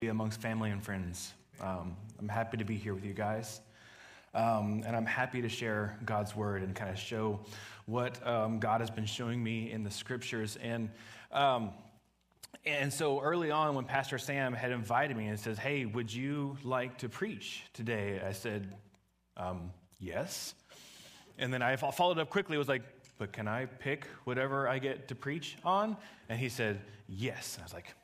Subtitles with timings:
[0.00, 1.32] be amongst family and friends.
[1.58, 3.62] Um, I'm happy to be here with you guys.
[4.34, 7.40] Um, and I'm happy to share God's word and kind of show
[7.86, 10.58] what um, God has been showing me in the scriptures.
[10.62, 10.90] And,
[11.32, 11.70] um,
[12.66, 16.58] and so early on, when Pastor Sam had invited me and says, Hey, would you
[16.62, 18.20] like to preach today?
[18.22, 18.74] I said,
[19.38, 20.52] um, Yes.
[21.38, 22.82] And then I followed up quickly, was like,
[23.16, 25.96] But can I pick whatever I get to preach on?
[26.28, 27.54] And he said, Yes.
[27.54, 27.94] And I was like,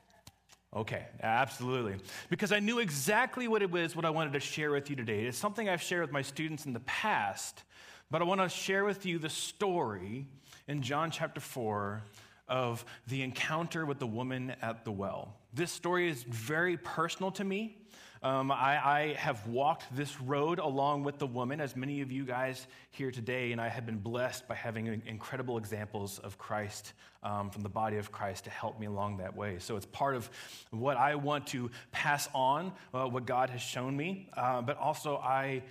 [0.75, 1.97] Okay, absolutely.
[2.29, 5.25] Because I knew exactly what it was, what I wanted to share with you today.
[5.25, 7.63] It's something I've shared with my students in the past,
[8.09, 10.25] but I want to share with you the story
[10.67, 12.01] in John chapter 4
[12.47, 15.35] of the encounter with the woman at the well.
[15.53, 17.77] This story is very personal to me.
[18.23, 22.23] Um, I, I, have walked this road along with the woman, as many of you
[22.23, 27.49] guys here today, and I have been blessed by having incredible examples of Christ um,
[27.49, 29.57] from the body of Christ to help me along that way.
[29.59, 30.29] So it's part of
[30.71, 35.17] what I want to pass on, uh, what God has shown me, uh, but also
[35.17, 35.63] I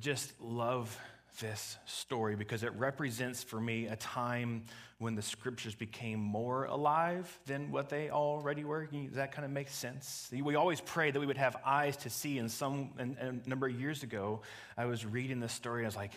[0.00, 0.98] just love
[1.38, 4.64] this story because it represents for me a time
[4.98, 8.86] when the scriptures became more alive than what they already were.
[8.86, 10.30] Does that kind of make sense?
[10.32, 12.38] We always pray that we would have eyes to see.
[12.38, 14.42] And some and, and a number of years ago,
[14.76, 16.12] I was reading this story and I was like,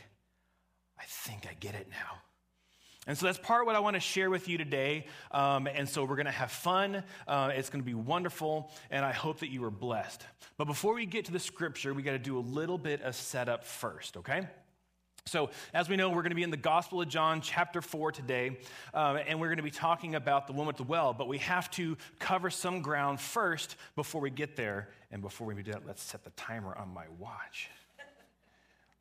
[0.99, 2.19] I think I get it now.
[3.05, 5.07] And so that's part of what I want to share with you today.
[5.31, 7.03] Um, and so we're going to have fun.
[7.27, 8.71] Uh, it's going to be wonderful.
[8.89, 10.25] And I hope that you are blessed.
[10.57, 13.15] But before we get to the scripture, we got to do a little bit of
[13.15, 14.47] setup first, okay?
[15.33, 18.11] So, as we know, we're going to be in the Gospel of John, chapter 4
[18.11, 18.59] today,
[18.93, 21.37] uh, and we're going to be talking about the woman at the well, but we
[21.39, 24.89] have to cover some ground first before we get there.
[25.11, 27.69] And before we do that, let's set the timer on my watch.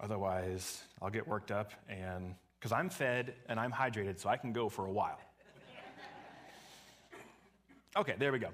[0.01, 4.53] Otherwise, I'll get worked up, and because I'm fed and I'm hydrated, so I can
[4.53, 5.21] go for a while.
[7.95, 8.49] Okay, there we go.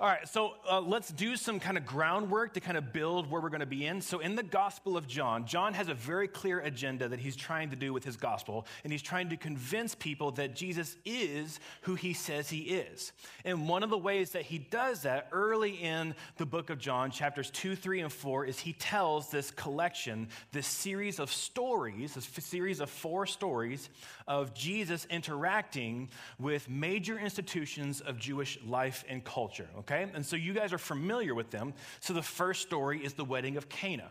[0.00, 3.40] All right, so uh, let's do some kind of groundwork to kind of build where
[3.40, 4.00] we're going to be in.
[4.00, 7.70] So, in the Gospel of John, John has a very clear agenda that he's trying
[7.70, 11.94] to do with his gospel, and he's trying to convince people that Jesus is who
[11.94, 13.12] he says he is.
[13.44, 17.12] And one of the ways that he does that early in the book of John,
[17.12, 22.28] chapters 2, 3, and 4, is he tells this collection, this series of stories, this
[22.44, 23.88] series of four stories
[24.26, 26.08] of Jesus interacting
[26.40, 30.06] with major institutions of Jewish life life and culture, okay?
[30.14, 31.74] And so you guys are familiar with them.
[32.00, 34.10] So the first story is the wedding of Cana.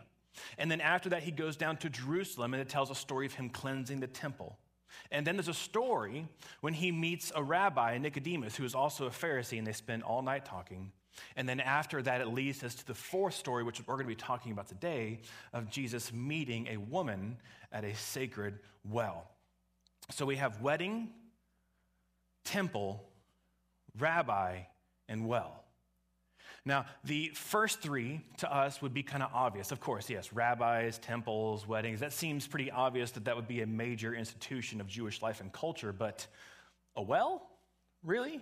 [0.58, 3.34] And then after that, he goes down to Jerusalem and it tells a story of
[3.34, 4.56] him cleansing the temple.
[5.10, 6.28] And then there's a story
[6.60, 10.22] when he meets a rabbi, Nicodemus, who is also a Pharisee, and they spend all
[10.22, 10.92] night talking.
[11.34, 14.16] And then after that, it leads us to the fourth story, which we're going to
[14.16, 15.20] be talking about today,
[15.52, 17.38] of Jesus meeting a woman
[17.72, 19.28] at a sacred well.
[20.10, 21.10] So we have wedding,
[22.44, 23.09] temple,
[23.98, 24.60] rabbi,
[25.08, 25.64] and well.
[26.64, 29.72] Now, the first three to us would be kind of obvious.
[29.72, 32.00] Of course, yes, rabbis, temples, weddings.
[32.00, 35.52] That seems pretty obvious that that would be a major institution of Jewish life and
[35.52, 36.26] culture, but
[36.96, 37.48] a well?
[38.02, 38.40] Really?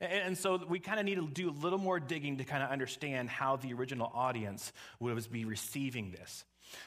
[0.00, 2.70] And so we kind of need to do a little more digging to kind of
[2.70, 6.44] understand how the original audience would be receiving this.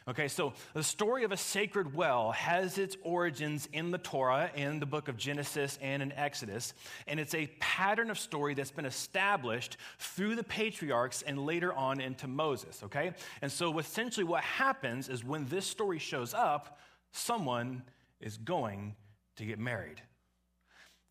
[0.07, 4.79] Okay, so the story of a sacred well has its origins in the Torah, in
[4.79, 6.73] the book of Genesis and in Exodus,
[7.07, 11.99] and it's a pattern of story that's been established through the patriarchs and later on
[11.99, 12.81] into Moses.
[12.83, 16.79] Okay, and so essentially what happens is when this story shows up,
[17.11, 17.83] someone
[18.19, 18.95] is going
[19.35, 20.01] to get married.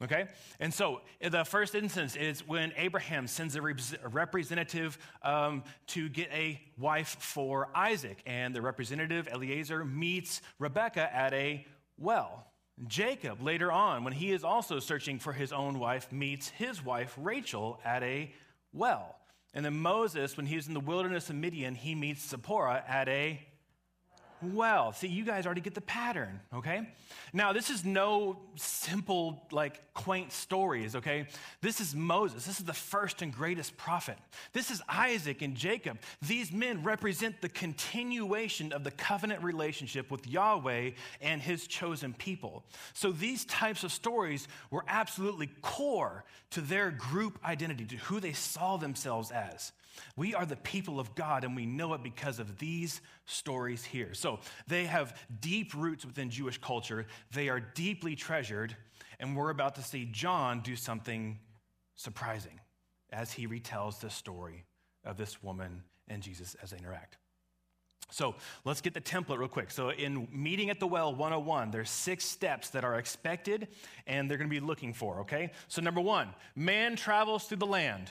[0.03, 0.29] Okay?
[0.59, 6.61] And so the first instance is when Abraham sends a representative um, to get a
[6.79, 8.23] wife for Isaac.
[8.25, 11.67] And the representative, Eliezer, meets Rebekah at a
[11.99, 12.47] well.
[12.87, 17.15] Jacob, later on, when he is also searching for his own wife, meets his wife,
[17.19, 18.33] Rachel, at a
[18.73, 19.17] well.
[19.53, 23.41] And then Moses, when he's in the wilderness of Midian, he meets Zipporah at a
[24.43, 24.93] well.
[24.93, 26.89] See, you guys already get the pattern, okay?
[27.33, 31.27] Now, this is no simple, like, quaint stories, okay?
[31.61, 32.47] This is Moses.
[32.47, 34.17] This is the first and greatest prophet.
[34.53, 35.99] This is Isaac and Jacob.
[36.23, 40.91] These men represent the continuation of the covenant relationship with Yahweh
[41.21, 42.65] and his chosen people.
[42.93, 48.33] So these types of stories were absolutely core to their group identity, to who they
[48.33, 49.73] saw themselves as.
[50.17, 54.15] We are the people of God, and we know it because of these stories here.
[54.15, 58.77] So they have deep roots within Jewish culture, they are deeply treasured,
[59.19, 61.39] and we're about to see John do something
[61.95, 62.61] surprising
[63.13, 64.65] as he retells the story
[65.05, 67.19] of this woman and Jesus as they interact.
[68.11, 68.35] So
[68.65, 69.71] let's get the template real quick.
[69.71, 73.69] So, in Meeting at the Well 101, there's six steps that are expected
[74.07, 75.53] and they're going to be looking for, okay?
[75.69, 78.11] So, number one, man travels through the land.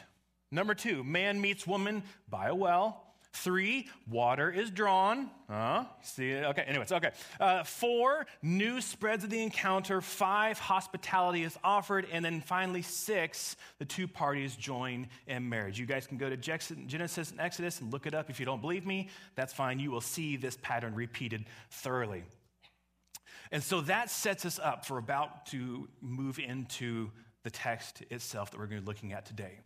[0.51, 3.06] Number two, man meets woman by a well.
[3.31, 5.30] Three, water is drawn.
[5.48, 6.34] Uh, see?
[6.34, 7.12] Okay, anyways, okay.
[7.40, 10.01] Uh, four, news spreads of the encounter.
[10.01, 12.07] Five, hospitality is offered.
[12.12, 15.80] And then finally, six, the two parties join in marriage.
[15.80, 18.31] You guys can go to Genesis and Exodus and look it up.
[18.31, 19.80] If you don't believe me, that's fine.
[19.80, 22.24] You will see this pattern repeated thoroughly.
[23.51, 27.12] And so that sets us up for about to move into
[27.44, 29.60] the text itself that we're going to be looking at today.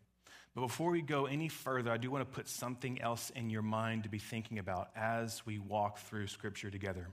[0.56, 3.64] But before we go any further, I do want to put something else in your
[3.64, 7.08] mind to be thinking about as we walk through Scripture together.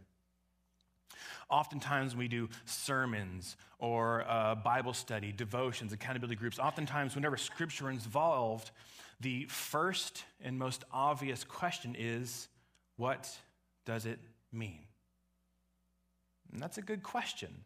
[1.48, 6.58] Oftentimes, we do sermons or uh, Bible study, devotions, accountability groups.
[6.58, 8.70] Oftentimes, whenever Scripture is involved,
[9.20, 12.48] the first and most obvious question is
[12.96, 13.34] what
[13.86, 14.18] does it
[14.52, 14.80] mean?
[16.52, 17.64] And that's a good question.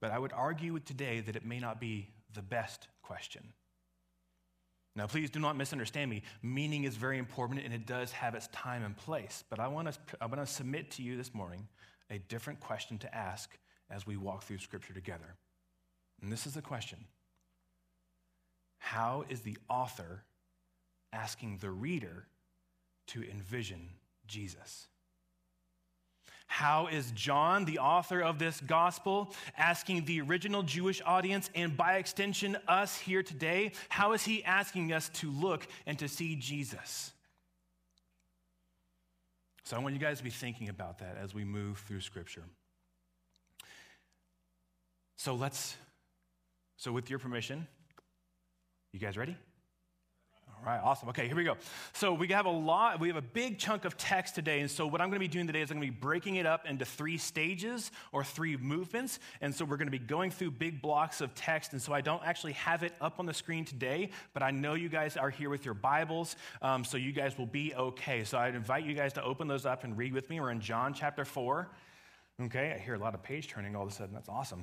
[0.00, 3.52] But I would argue today that it may not be the best question.
[4.94, 6.22] Now, please do not misunderstand me.
[6.42, 9.42] Meaning is very important and it does have its time and place.
[9.48, 11.66] But I want to, I want to submit to you this morning
[12.10, 13.56] a different question to ask
[13.90, 15.36] as we walk through Scripture together.
[16.20, 16.98] And this is the question
[18.78, 20.24] How is the author
[21.12, 22.26] asking the reader
[23.08, 23.88] to envision
[24.26, 24.88] Jesus?
[26.52, 31.94] How is John, the author of this gospel, asking the original Jewish audience and by
[31.94, 37.12] extension us here today, how is he asking us to look and to see Jesus?
[39.64, 42.44] So I want you guys to be thinking about that as we move through Scripture.
[45.16, 45.74] So let's,
[46.76, 47.66] so with your permission,
[48.92, 49.38] you guys ready?
[50.64, 51.08] All right, awesome.
[51.08, 51.56] Okay, here we go.
[51.92, 54.60] So we have a lot, we have a big chunk of text today.
[54.60, 56.36] And so what I'm going to be doing today is I'm going to be breaking
[56.36, 59.18] it up into three stages or three movements.
[59.40, 61.72] And so we're going to be going through big blocks of text.
[61.72, 64.74] And so I don't actually have it up on the screen today, but I know
[64.74, 68.22] you guys are here with your Bibles, um, so you guys will be okay.
[68.22, 70.38] So I'd invite you guys to open those up and read with me.
[70.38, 71.68] We're in John chapter 4.
[72.42, 74.14] Okay, I hear a lot of page turning all of a sudden.
[74.14, 74.62] That's awesome.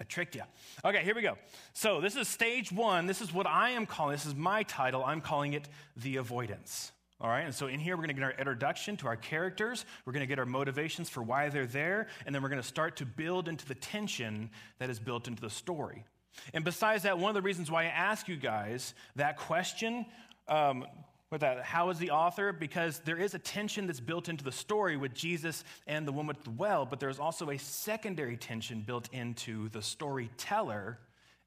[0.00, 0.42] I tricked you.
[0.84, 1.36] Okay, here we go.
[1.74, 3.06] So, this is stage one.
[3.06, 5.04] This is what I am calling, this is my title.
[5.04, 6.92] I'm calling it The Avoidance.
[7.20, 9.84] All right, and so in here, we're going to get our introduction to our characters.
[10.06, 12.66] We're going to get our motivations for why they're there, and then we're going to
[12.66, 14.48] start to build into the tension
[14.78, 16.06] that is built into the story.
[16.54, 20.06] And besides that, one of the reasons why I ask you guys that question
[20.48, 20.86] um,
[21.30, 21.62] with that.
[21.62, 22.52] How is the author?
[22.52, 26.36] Because there is a tension that's built into the story with Jesus and the woman
[26.36, 30.98] at the well, but there's also a secondary tension built into the storyteller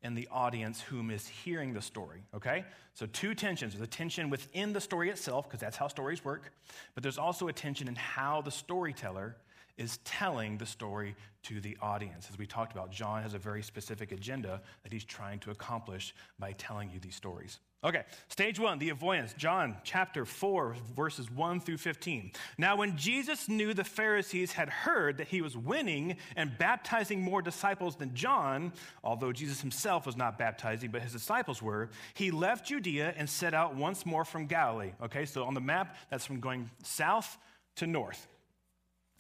[0.02, 2.66] and the audience whom is hearing the story, okay?
[2.94, 3.74] So, two tensions.
[3.74, 6.52] There's a tension within the story itself, because that's how stories work,
[6.94, 9.38] but there's also a tension in how the storyteller
[9.78, 12.28] is telling the story to the audience.
[12.30, 16.14] As we talked about, John has a very specific agenda that he's trying to accomplish
[16.38, 17.60] by telling you these stories.
[17.86, 19.34] Okay, stage one, the avoidance.
[19.34, 22.32] John chapter 4, verses 1 through 15.
[22.58, 27.42] Now, when Jesus knew the Pharisees had heard that he was winning and baptizing more
[27.42, 28.72] disciples than John,
[29.04, 33.54] although Jesus himself was not baptizing, but his disciples were, he left Judea and set
[33.54, 34.94] out once more from Galilee.
[35.04, 37.38] Okay, so on the map, that's from going south
[37.76, 38.28] to north.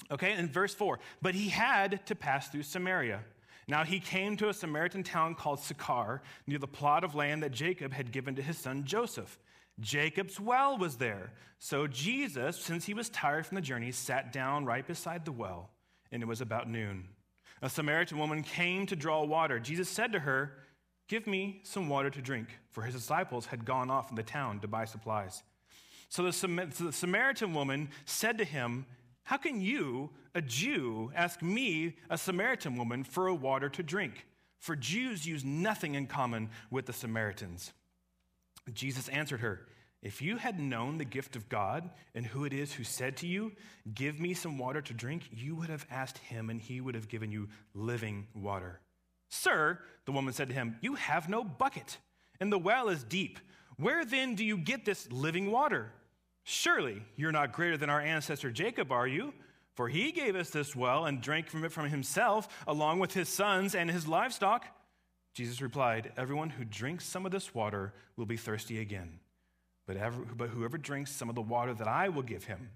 [0.09, 3.19] Okay, in verse 4, but he had to pass through Samaria.
[3.67, 7.51] Now he came to a Samaritan town called Sychar, near the plot of land that
[7.51, 9.39] Jacob had given to his son Joseph.
[9.79, 11.31] Jacob's well was there.
[11.59, 15.71] So Jesus, since he was tired from the journey, sat down right beside the well,
[16.11, 17.07] and it was about noon.
[17.61, 19.59] A Samaritan woman came to draw water.
[19.59, 20.53] Jesus said to her,
[21.07, 24.59] Give me some water to drink, for his disciples had gone off in the town
[24.61, 25.43] to buy supplies.
[26.09, 28.85] So the, Samaritan woman said to him,
[29.23, 34.25] how can you, a Jew, ask me, a Samaritan woman, for a water to drink?
[34.59, 37.71] For Jews use nothing in common with the Samaritans.
[38.73, 39.67] Jesus answered her,
[40.01, 43.27] If you had known the gift of God and who it is who said to
[43.27, 43.53] you,
[43.93, 47.07] Give me some water to drink, you would have asked him, and he would have
[47.07, 48.81] given you living water.
[49.29, 51.97] Sir, the woman said to him, You have no bucket,
[52.39, 53.39] and the well is deep.
[53.77, 55.91] Where then do you get this living water?
[56.43, 59.33] Surely you're not greater than our ancestor Jacob, are you?
[59.75, 63.27] For he gave us this well and drank from it from himself, along with his
[63.27, 64.65] sons and his livestock.
[65.33, 69.19] Jesus replied, Everyone who drinks some of this water will be thirsty again.
[69.87, 72.69] But, ever, but whoever drinks some of the water that I will give him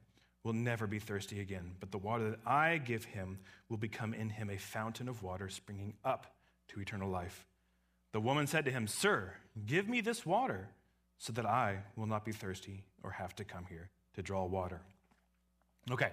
[0.44, 1.76] will never be thirsty again.
[1.80, 3.38] But the water that I give him
[3.70, 6.36] will become in him a fountain of water springing up
[6.70, 7.46] to eternal life.
[8.12, 9.34] The woman said to him, Sir,
[9.66, 10.70] give me this water
[11.20, 14.82] so that I will not be thirsty or have to come here to draw water.
[15.90, 16.12] Okay,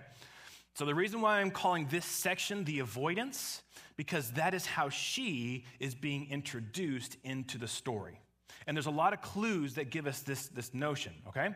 [0.75, 3.63] so the reason why I'm calling this section the avoidance,
[3.97, 8.21] because that is how she is being introduced into the story.
[8.69, 11.49] And there's a lot of clues that give us this, this notion, okay?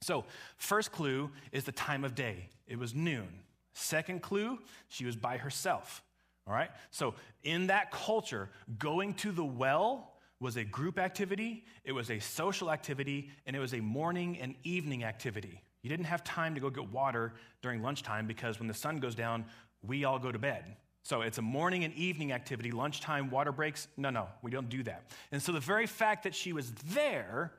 [0.00, 0.24] So,
[0.56, 2.48] first clue is the time of day.
[2.68, 3.28] It was noon.
[3.72, 6.02] Second clue, she was by herself.
[6.46, 6.70] All right?
[6.92, 12.18] So, in that culture, going to the well was a group activity, it was a
[12.18, 15.62] social activity, and it was a morning and evening activity.
[15.82, 19.14] You didn't have time to go get water during lunchtime because when the sun goes
[19.14, 19.44] down,
[19.82, 20.76] we all go to bed.
[21.02, 23.88] So it's a morning and evening activity, lunchtime, water breaks.
[23.98, 25.10] No, no, we don't do that.
[25.30, 27.52] And so the very fact that she was there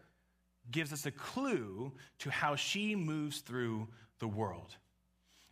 [0.71, 3.87] gives us a clue to how she moves through
[4.19, 4.75] the world.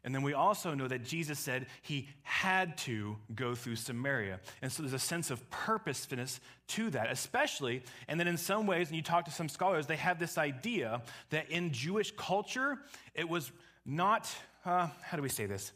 [0.03, 4.39] And then we also know that Jesus said he had to go through Samaria.
[4.61, 8.87] And so there's a sense of purposefulness to that, especially, and then in some ways,
[8.89, 12.79] and you talk to some scholars, they have this idea that in Jewish culture,
[13.15, 13.51] it was
[13.85, 14.29] not,
[14.65, 15.71] uh, how do we say this?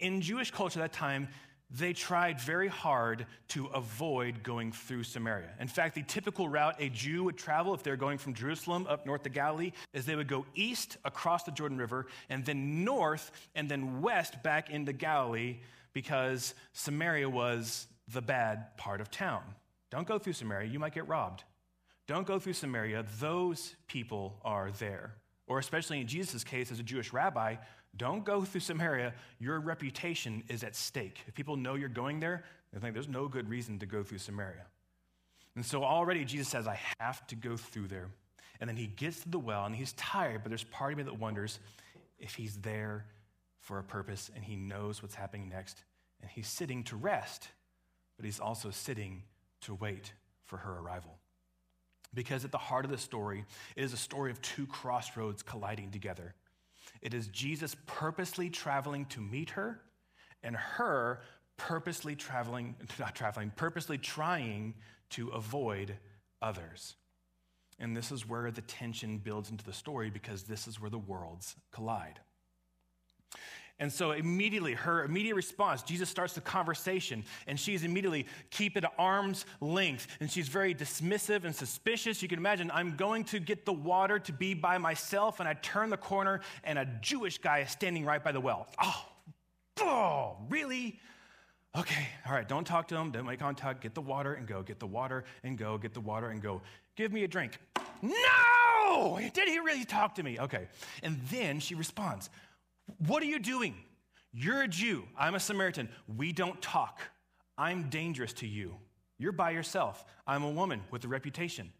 [0.00, 1.28] In Jewish culture at that time,
[1.70, 5.50] they tried very hard to avoid going through Samaria.
[5.60, 9.04] In fact, the typical route a Jew would travel if they're going from Jerusalem up
[9.04, 13.30] north to Galilee is they would go east across the Jordan River and then north
[13.54, 15.58] and then west back into Galilee
[15.92, 19.42] because Samaria was the bad part of town.
[19.90, 21.44] Don't go through Samaria, you might get robbed.
[22.06, 25.14] Don't go through Samaria, those people are there.
[25.46, 27.56] Or, especially in Jesus' case, as a Jewish rabbi,
[27.98, 29.12] don't go through Samaria.
[29.38, 31.20] Your reputation is at stake.
[31.26, 34.18] If people know you're going there, they think there's no good reason to go through
[34.18, 34.64] Samaria.
[35.54, 38.08] And so already Jesus says, I have to go through there.
[38.60, 41.04] And then he gets to the well and he's tired, but there's part of me
[41.04, 41.58] that wonders
[42.18, 43.06] if he's there
[43.60, 45.82] for a purpose and he knows what's happening next.
[46.20, 47.48] And he's sitting to rest,
[48.16, 49.22] but he's also sitting
[49.62, 50.12] to wait
[50.44, 51.18] for her arrival.
[52.14, 53.44] Because at the heart of the story,
[53.76, 56.34] it is a story of two crossroads colliding together.
[57.02, 59.80] It is Jesus purposely traveling to meet her
[60.42, 61.20] and her
[61.56, 64.74] purposely traveling, not traveling, purposely trying
[65.10, 65.96] to avoid
[66.40, 66.96] others.
[67.78, 70.98] And this is where the tension builds into the story because this is where the
[70.98, 72.20] worlds collide.
[73.80, 78.84] And so immediately, her immediate response, Jesus starts the conversation, and she's immediately keep at
[78.98, 80.08] arm's length.
[80.18, 82.20] And she's very dismissive and suspicious.
[82.20, 85.54] You can imagine, I'm going to get the water to be by myself, and I
[85.54, 88.66] turn the corner, and a Jewish guy is standing right by the well.
[88.82, 89.04] Oh,
[89.80, 90.98] oh, really?
[91.76, 94.62] Okay, all right, don't talk to him, don't make contact, get the water and go,
[94.62, 96.62] get the water and go, get the water and go.
[96.96, 97.58] Give me a drink.
[98.02, 99.20] No!
[99.32, 100.40] Did he really talk to me?
[100.40, 100.66] Okay.
[101.02, 102.30] And then she responds,
[103.06, 103.74] what are you doing?
[104.32, 105.04] You're a Jew.
[105.16, 105.88] I'm a Samaritan.
[106.16, 107.00] We don't talk.
[107.56, 108.76] I'm dangerous to you.
[109.18, 110.04] You're by yourself.
[110.26, 111.72] I'm a woman with a reputation.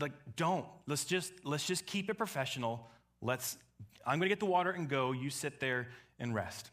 [0.00, 0.66] Like, don't.
[0.86, 2.90] Let's just let's just keep it professional.
[3.22, 3.56] Let's
[4.04, 5.12] I'm gonna get the water and go.
[5.12, 6.70] You sit there and rest.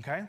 [0.00, 0.24] Okay?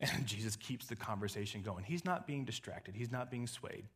[0.00, 1.84] And Jesus keeps the conversation going.
[1.84, 3.86] He's not being distracted, he's not being swayed.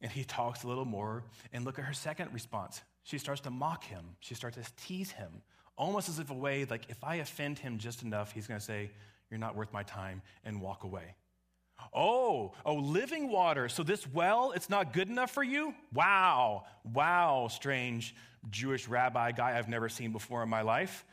[0.00, 1.24] And he talks a little more.
[1.52, 2.82] And look at her second response.
[3.04, 5.42] She starts to mock him, she starts to tease him,
[5.76, 8.64] almost as if a way, like, if I offend him just enough, he's going to
[8.64, 8.90] say,
[9.30, 11.14] You're not worth my time, and walk away.
[11.94, 13.68] Oh, oh, living water.
[13.68, 15.74] So this well, it's not good enough for you?
[15.92, 18.14] Wow, wow, strange
[18.50, 21.04] Jewish rabbi guy I've never seen before in my life.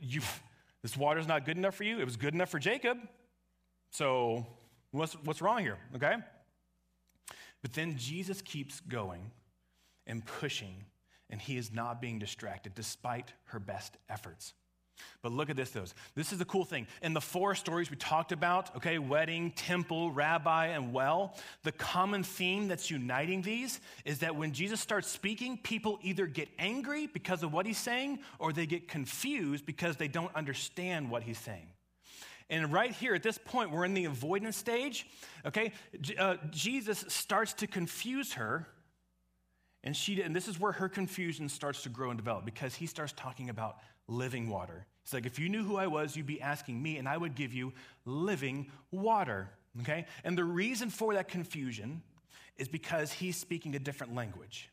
[0.00, 0.20] You,
[0.82, 1.98] this water's not good enough for you?
[1.98, 2.98] It was good enough for Jacob.
[3.90, 4.46] So
[4.90, 5.78] what's, what's wrong here?
[5.96, 6.16] Okay?
[7.62, 9.30] But then Jesus keeps going
[10.06, 10.84] and pushing,
[11.30, 14.54] and he is not being distracted despite her best efforts.
[15.22, 15.84] But look at this, though.
[16.14, 16.86] This is the cool thing.
[17.02, 22.22] In the four stories we talked about, okay, wedding, temple, rabbi, and well, the common
[22.22, 27.42] theme that's uniting these is that when Jesus starts speaking, people either get angry because
[27.42, 31.68] of what he's saying or they get confused because they don't understand what he's saying.
[32.50, 35.06] And right here at this point, we're in the avoidance stage.
[35.44, 35.72] Okay,
[36.18, 38.66] uh, Jesus starts to confuse her,
[39.84, 42.86] and she and this is where her confusion starts to grow and develop because he
[42.86, 44.86] starts talking about living water.
[45.04, 47.34] He's like if you knew who I was, you'd be asking me, and I would
[47.34, 47.72] give you
[48.04, 49.50] living water.
[49.80, 52.02] Okay, and the reason for that confusion
[52.56, 54.70] is because he's speaking a different language.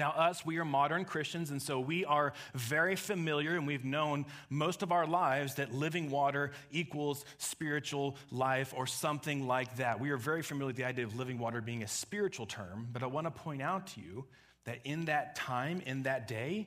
[0.00, 4.24] Now, us, we are modern Christians, and so we are very familiar and we've known
[4.48, 10.00] most of our lives that living water equals spiritual life or something like that.
[10.00, 13.02] We are very familiar with the idea of living water being a spiritual term, but
[13.02, 14.24] I want to point out to you
[14.64, 16.66] that in that time, in that day,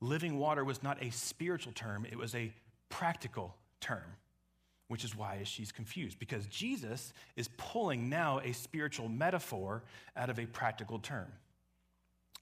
[0.00, 2.50] living water was not a spiritual term, it was a
[2.88, 4.16] practical term,
[4.88, 9.84] which is why she's confused, because Jesus is pulling now a spiritual metaphor
[10.16, 11.30] out of a practical term.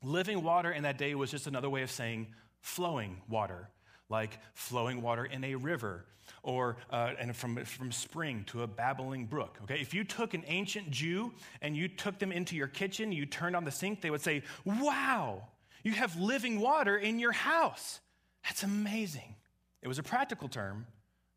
[0.03, 2.29] Living water in that day was just another way of saying
[2.61, 3.69] flowing water.
[4.09, 6.05] like flowing water in a river
[6.43, 9.59] or uh, and from, from spring to a babbling brook.
[9.65, 13.27] Okay, if you took an ancient Jew and you took them into your kitchen, you
[13.27, 15.49] turned on the sink, they would say, Wow,
[15.83, 18.01] you have living water in your house.
[18.45, 19.35] That's amazing.
[19.83, 20.87] It was a practical term,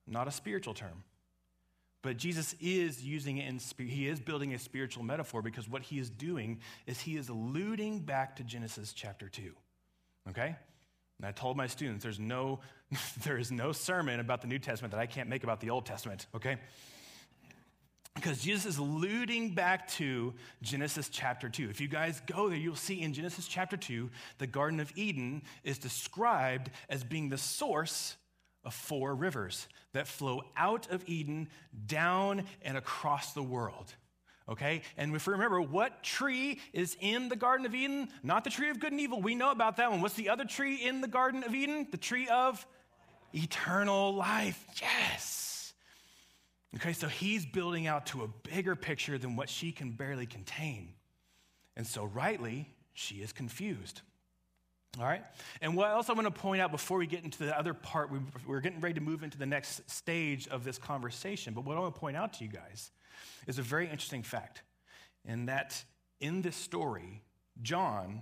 [0.07, 1.03] not a spiritual term.
[2.01, 3.91] But Jesus is using it in spirit.
[3.91, 7.99] He is building a spiritual metaphor because what he is doing is he is alluding
[7.99, 9.51] back to Genesis chapter 2.
[10.29, 10.55] Okay?
[11.19, 12.59] And I told my students there's no,
[13.23, 15.85] there is no sermon about the New Testament that I can't make about the Old
[15.85, 16.57] Testament, okay?
[18.15, 21.69] Because Jesus is alluding back to Genesis chapter 2.
[21.69, 25.43] If you guys go there, you'll see in Genesis chapter 2, the Garden of Eden
[25.63, 28.17] is described as being the source
[28.63, 31.49] of four rivers that flow out of Eden
[31.87, 33.93] down and across the world.
[34.49, 34.81] Okay?
[34.97, 38.09] And if we remember, what tree is in the Garden of Eden?
[38.23, 39.21] Not the tree of good and evil.
[39.21, 40.01] We know about that one.
[40.01, 41.87] What's the other tree in the Garden of Eden?
[41.89, 42.65] The tree of
[43.33, 44.65] eternal life.
[44.81, 45.73] Yes.
[46.75, 50.93] Okay, so he's building out to a bigger picture than what she can barely contain.
[51.75, 54.01] And so, rightly, she is confused.
[54.99, 55.23] All right?
[55.61, 58.09] And what else I want to point out before we get into the other part,
[58.45, 61.53] we're getting ready to move into the next stage of this conversation.
[61.53, 62.91] But what I want to point out to you guys
[63.47, 64.63] is a very interesting fact,
[65.25, 65.83] and that
[66.19, 67.23] in this story,
[67.61, 68.21] John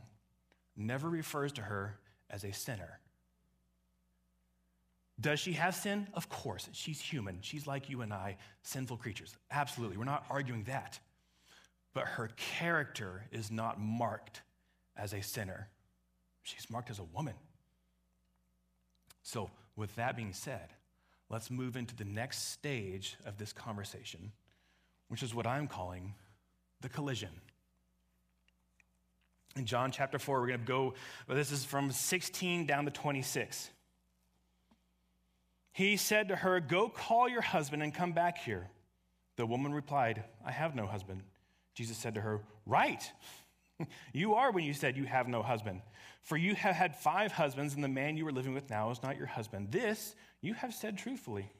[0.77, 1.99] never refers to her
[2.29, 2.99] as a sinner.
[5.19, 6.07] Does she have sin?
[6.13, 6.69] Of course.
[6.71, 7.39] She's human.
[7.41, 9.35] She's like you and I, sinful creatures.
[9.51, 9.97] Absolutely.
[9.97, 10.99] We're not arguing that.
[11.93, 14.43] But her character is not marked
[14.95, 15.67] as a sinner,
[16.49, 17.35] she's marked as a woman.
[19.23, 20.73] So, with that being said,
[21.29, 24.31] let's move into the next stage of this conversation,
[25.07, 26.15] which is what I'm calling
[26.81, 27.29] the collision.
[29.55, 30.93] In John chapter 4, we're going to go,
[31.27, 33.69] this is from 16 down to 26.
[35.73, 38.67] He said to her, Go call your husband and come back here.
[39.37, 41.23] The woman replied, I have no husband.
[41.73, 43.11] Jesus said to her, Right.
[44.13, 45.81] you are when you said you have no husband.
[46.21, 49.01] For you have had five husbands, and the man you are living with now is
[49.01, 49.71] not your husband.
[49.71, 51.51] This you have said truthfully.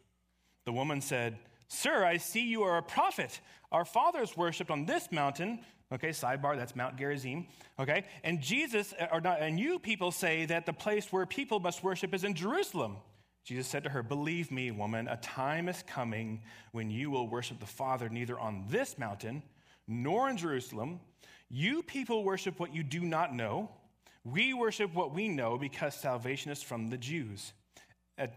[0.65, 3.39] The woman said, Sir, I see you are a prophet.
[3.71, 5.59] Our fathers worshipped on this mountain.
[5.91, 7.47] Okay, sidebar, that's Mount Gerizim.
[7.79, 11.59] Okay, and Jesus, uh, or not, and you people say that the place where people
[11.59, 12.97] must worship is in Jerusalem.
[13.43, 16.41] Jesus said to her, Believe me, woman, a time is coming
[16.71, 19.41] when you will worship the Father neither on this mountain
[19.87, 20.99] nor in Jerusalem.
[21.49, 23.69] You people worship what you do not know.
[24.23, 27.53] We worship what we know because salvation is from the Jews.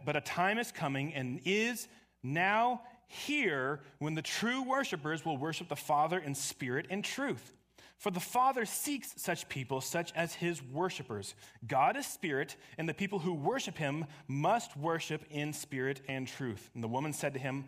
[0.05, 1.89] But a time is coming and is
[2.23, 7.55] now here when the true worshipers will worship the Father in spirit and truth.
[7.99, 11.35] For the Father seeks such people, such as his worshipers.
[11.67, 16.71] God is spirit, and the people who worship him must worship in spirit and truth.
[16.75, 17.67] And the woman said to him,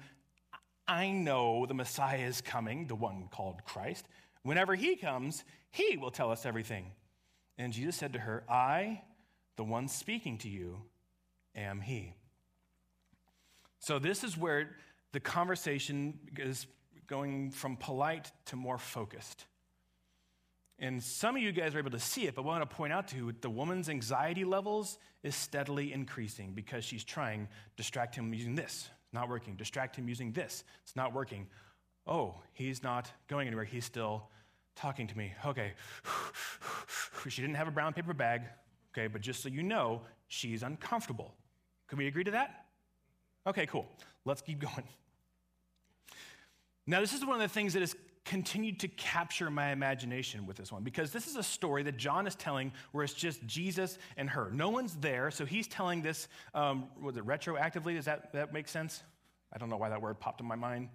[0.89, 4.07] I know the Messiah is coming, the one called Christ.
[4.45, 6.93] Whenever he comes, he will tell us everything.
[7.59, 9.03] And Jesus said to her, I,
[9.57, 10.83] the one speaking to you,
[11.57, 12.15] am he.
[13.81, 14.77] So this is where
[15.13, 16.67] the conversation is
[17.07, 19.47] going from polite to more focused.
[20.79, 22.77] And some of you guys are able to see it, but what I want to
[22.77, 27.47] point out to you, that the woman's anxiety levels is steadily increasing because she's trying
[27.47, 28.91] to distract him using this.
[29.05, 29.55] It's not working.
[29.55, 30.65] Distract him using this.
[30.83, 31.47] It's not working.
[32.07, 33.65] Oh, he's not going anywhere.
[33.65, 34.29] He's still
[34.77, 35.33] talking to me.
[35.47, 35.73] Okay.
[37.29, 38.43] she didn't have a brown paper bag.
[38.93, 41.35] Okay, but just so you know, she's uncomfortable.
[41.89, 42.67] Can we agree to that?
[43.47, 43.87] Okay, cool.
[44.25, 44.85] Let's keep going.
[46.87, 50.57] Now, this is one of the things that has continued to capture my imagination with
[50.57, 53.99] this one because this is a story that John is telling where it's just Jesus
[54.17, 54.51] and her.
[54.51, 57.97] No one's there, so he's telling this, um, was it retroactively?
[57.97, 59.03] Does that, that make sense?
[59.53, 60.89] I don't know why that word popped in my mind.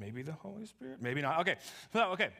[0.00, 0.96] Maybe the Holy Spirit?
[1.00, 1.40] Maybe not.
[1.40, 1.56] Okay.
[1.92, 2.30] So, okay.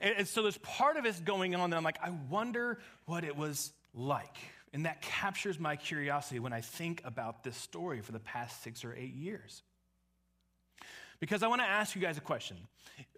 [0.00, 3.24] And, and so there's part of it going on that I'm like, I wonder what
[3.24, 4.36] it was like.
[4.72, 8.84] And that captures my curiosity when I think about this story for the past six
[8.84, 9.62] or eight years.
[11.18, 12.56] Because I want to ask you guys a question.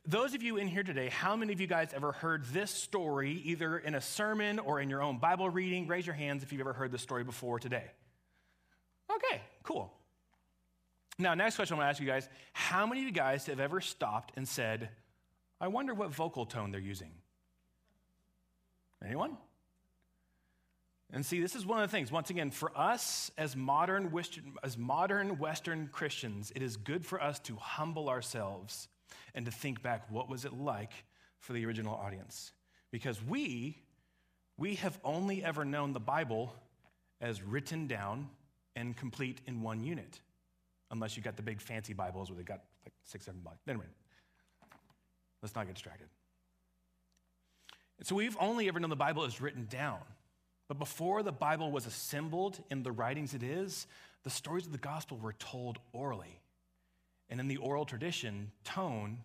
[0.07, 3.43] Those of you in here today, how many of you guys ever heard this story
[3.45, 5.87] either in a sermon or in your own Bible reading?
[5.87, 7.85] Raise your hands if you've ever heard this story before today.
[9.15, 9.93] Okay, cool.
[11.19, 13.61] Now, next question I want to ask you guys how many of you guys have
[13.61, 14.89] ever stopped and said,
[15.61, 17.13] I wonder what vocal tone they're using?
[19.05, 19.37] Anyone?
[21.13, 24.11] And see, this is one of the things, once again, for us as modern,
[24.65, 28.89] as modern Western Christians, it is good for us to humble ourselves
[29.35, 30.93] and to think back what was it like
[31.39, 32.53] for the original audience?
[32.91, 33.77] Because we,
[34.57, 36.55] we have only ever known the Bible
[37.21, 38.31] as written down
[38.75, 40.21] and complete in one unit,
[40.93, 43.59] unless you got the big fancy Bibles where they got like six, seven blocks.
[43.67, 43.87] Anyway,
[45.43, 46.07] let's not get distracted.
[47.99, 50.01] And so we've only ever known the Bible is written down.
[50.69, 53.87] But before the Bible was assembled in the writings it is,
[54.23, 56.41] the stories of the gospel were told orally.
[57.29, 59.19] And in the oral tradition, tone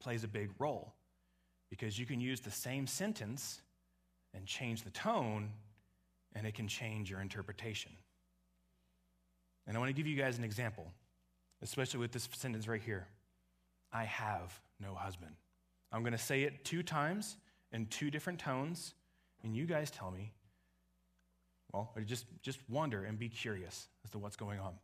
[0.00, 0.94] plays a big role
[1.70, 3.60] because you can use the same sentence
[4.34, 5.50] and change the tone,
[6.34, 7.92] and it can change your interpretation.
[9.66, 10.92] And I want to give you guys an example,
[11.62, 13.06] especially with this sentence right here
[13.92, 15.34] I have no husband.
[15.92, 17.36] I'm going to say it two times
[17.72, 18.94] in two different tones,
[19.42, 20.32] and you guys tell me,
[21.72, 24.74] well, just, just wonder and be curious as to what's going on.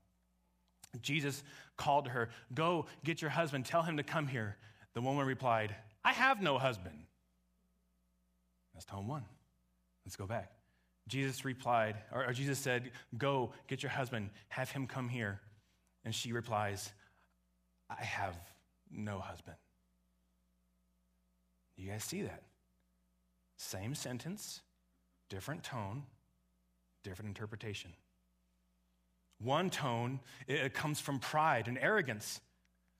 [1.03, 1.43] Jesus
[1.77, 4.57] called her, Go get your husband, tell him to come here.
[4.95, 6.97] The woman replied, I have no husband.
[8.73, 9.25] That's tone one.
[10.05, 10.53] Let's go back.
[11.09, 15.41] Jesus replied, or, or Jesus said, Go get your husband, have him come here.
[16.07, 16.93] And she replies,
[17.91, 18.39] I have
[18.93, 19.57] no husband.
[21.77, 22.45] You guys see that?
[23.57, 24.63] Same sentence,
[25.29, 26.05] different tone,
[27.03, 27.93] different interpretation.
[29.41, 32.41] One tone, it comes from pride and arrogance.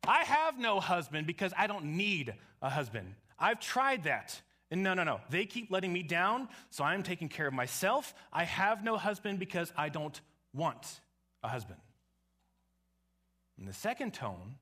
[0.07, 3.15] I have no husband because I don't need a husband.
[3.39, 4.43] I've tried that.
[4.73, 5.21] And no, no, no.
[5.31, 8.15] They keep letting me down, so I'm taking care of myself.
[8.33, 10.21] I have no husband because I don't
[10.53, 11.01] want
[11.45, 11.79] a husband.
[13.59, 14.57] And the second tone,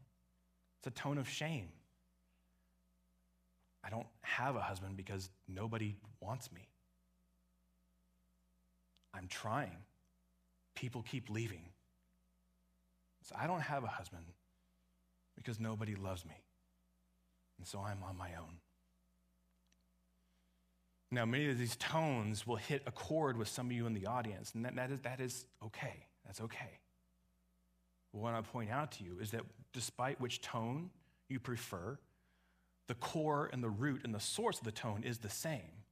[0.78, 1.68] it's a tone of shame.
[3.82, 6.68] I don't have a husband because nobody wants me.
[9.12, 9.76] I'm trying.
[10.74, 11.68] People keep leaving.
[13.22, 14.24] So I don't have a husband
[15.36, 16.34] because nobody loves me.
[17.58, 18.58] And so I'm on my own.
[21.10, 24.06] Now, many of these tones will hit a chord with some of you in the
[24.06, 26.06] audience, and that, that, is, that is okay.
[26.26, 26.80] That's okay.
[28.14, 30.90] But what I want to point out to you is that despite which tone
[31.28, 31.98] you prefer,
[32.86, 35.82] the core and the root and the source of the tone is the same.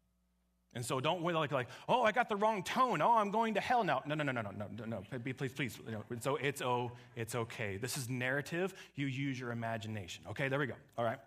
[0.74, 3.02] And so don't wait like, like, oh, I got the wrong tone.
[3.02, 4.02] Oh, I'm going to hell now.
[4.06, 5.02] No, no, no, no, no, no, no, no.
[5.34, 5.78] Please, please.
[5.86, 7.76] Know, so it's oh, it's okay.
[7.76, 8.72] This is narrative.
[8.94, 10.24] You use your imagination.
[10.30, 10.74] Okay, there we go.
[10.96, 11.18] All right.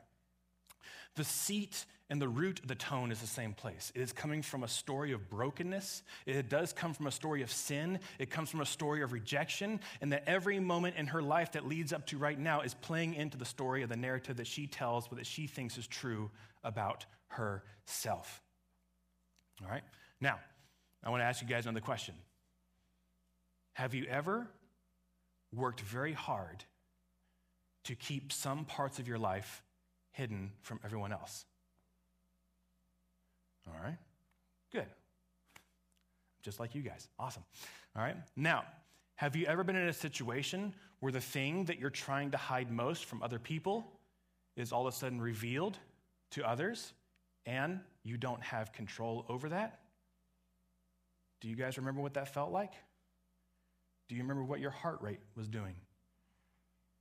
[1.15, 3.91] The seat and the root of the tone is the same place.
[3.95, 6.04] It is coming from a story of brokenness.
[6.25, 7.99] It does come from a story of sin.
[8.19, 9.80] It comes from a story of rejection.
[10.01, 13.15] And that every moment in her life that leads up to right now is playing
[13.15, 16.30] into the story of the narrative that she tells, but that she thinks is true
[16.63, 18.41] about herself.
[19.63, 19.84] All right?
[20.21, 20.39] Now,
[21.04, 22.13] I want to ask you guys another question.
[23.73, 24.47] Have you ever
[25.54, 26.63] worked very hard
[27.86, 29.63] to keep some parts of your life
[30.15, 31.45] hidden from everyone else?
[33.67, 33.97] All right?
[34.71, 34.88] Good.
[36.41, 37.08] Just like you guys.
[37.19, 37.43] Awesome.
[37.95, 38.15] All right?
[38.36, 38.63] Now,
[39.15, 42.71] have you ever been in a situation where the thing that you're trying to hide
[42.71, 43.91] most from other people
[44.56, 45.78] is all of a sudden revealed
[46.32, 46.93] to others
[47.45, 49.80] and you don't have control over that?
[51.41, 52.73] Do you guys remember what that felt like?
[54.08, 55.75] Do you remember what your heart rate was doing?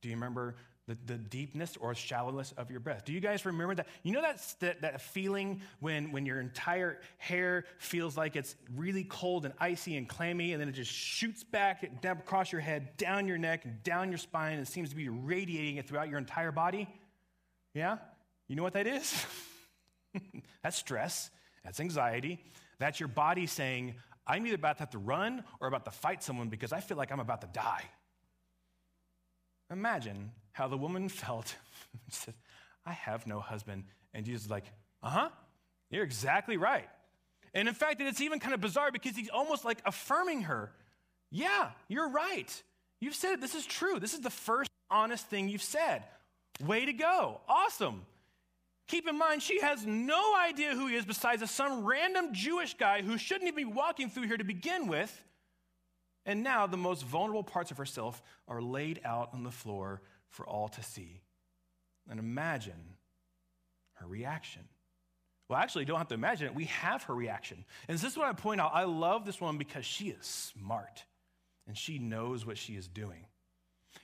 [0.01, 0.55] Do you remember
[0.87, 3.05] the, the deepness or shallowness of your breath.
[3.05, 3.87] Do you guys remember that?
[4.03, 9.03] You know that, that, that feeling when, when your entire hair feels like it's really
[9.03, 12.97] cold and icy and clammy, and then it just shoots back down across your head,
[12.97, 16.07] down your neck, and down your spine, and it seems to be radiating it throughout
[16.07, 16.87] your entire body?
[17.73, 17.97] Yeah?
[18.47, 19.25] You know what that is?
[20.63, 21.31] That's stress.
[21.63, 22.43] That's anxiety.
[22.77, 23.95] That's your body saying,
[24.27, 26.97] I'm either about to have to run or about to fight someone because I feel
[26.97, 27.83] like I'm about to die.
[29.71, 31.53] Imagine how the woman felt.
[32.09, 32.33] she said,
[32.85, 33.83] I have no husband.
[34.13, 34.63] And Jesus is like,
[35.03, 35.29] uh huh,
[35.91, 36.87] you're exactly right.
[37.53, 40.71] And in fact, it's even kind of bizarre because he's almost like affirming her.
[41.29, 42.63] Yeah, you're right.
[43.01, 43.41] You've said it.
[43.41, 43.99] This is true.
[43.99, 46.03] This is the first honest thing you've said.
[46.63, 47.41] Way to go.
[47.49, 48.05] Awesome.
[48.87, 53.01] Keep in mind, she has no idea who he is besides some random Jewish guy
[53.01, 55.21] who shouldn't even be walking through here to begin with.
[56.25, 60.47] And now the most vulnerable parts of herself are laid out on the floor for
[60.47, 61.21] all to see.
[62.09, 62.95] And imagine
[63.95, 64.63] her reaction.
[65.47, 66.55] Well, actually, you don't have to imagine it.
[66.55, 67.65] We have her reaction.
[67.87, 68.71] And this is what I point out.
[68.73, 71.03] I love this woman because she is smart
[71.67, 73.25] and she knows what she is doing.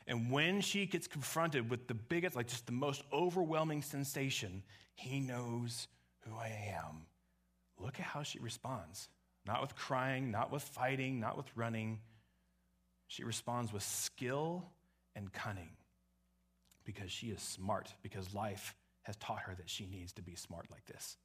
[0.07, 4.63] And when she gets confronted with the biggest, like just the most overwhelming sensation,
[4.95, 5.87] he knows
[6.21, 7.05] who I am.
[7.79, 9.09] Look at how she responds.
[9.45, 11.99] Not with crying, not with fighting, not with running.
[13.07, 14.63] She responds with skill
[15.15, 15.71] and cunning
[16.85, 20.67] because she is smart, because life has taught her that she needs to be smart
[20.71, 21.17] like this.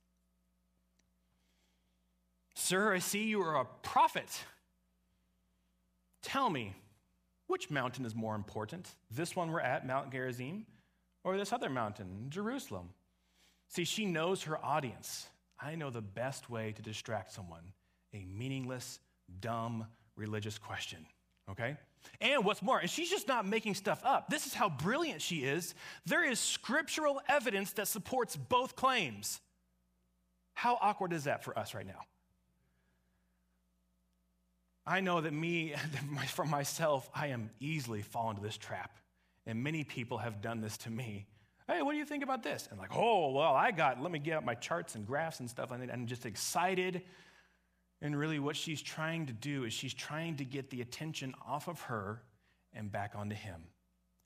[2.54, 4.44] Sir, I see you are a prophet.
[6.22, 6.74] Tell me,
[7.46, 8.88] which mountain is more important?
[9.10, 10.66] This one we're at, Mount Gerizim,
[11.22, 12.90] or this other mountain, Jerusalem?
[13.68, 15.26] See, she knows her audience.
[15.60, 17.72] I know the best way to distract someone
[18.14, 19.00] a meaningless,
[19.40, 21.04] dumb, religious question,
[21.50, 21.76] okay?
[22.20, 24.28] And what's more, and she's just not making stuff up.
[24.28, 25.74] This is how brilliant she is.
[26.06, 29.40] There is scriptural evidence that supports both claims.
[30.54, 32.00] How awkward is that for us right now?
[34.86, 35.74] I know that me,
[36.28, 38.96] for myself, I am easily fall into this trap.
[39.46, 41.26] And many people have done this to me.
[41.68, 42.68] Hey, what do you think about this?
[42.70, 45.50] And like, oh, well, I got, let me get out my charts and graphs and
[45.50, 45.72] stuff.
[45.72, 47.02] And I'm just excited.
[48.02, 51.66] And really, what she's trying to do is she's trying to get the attention off
[51.66, 52.22] of her
[52.74, 53.62] and back onto him.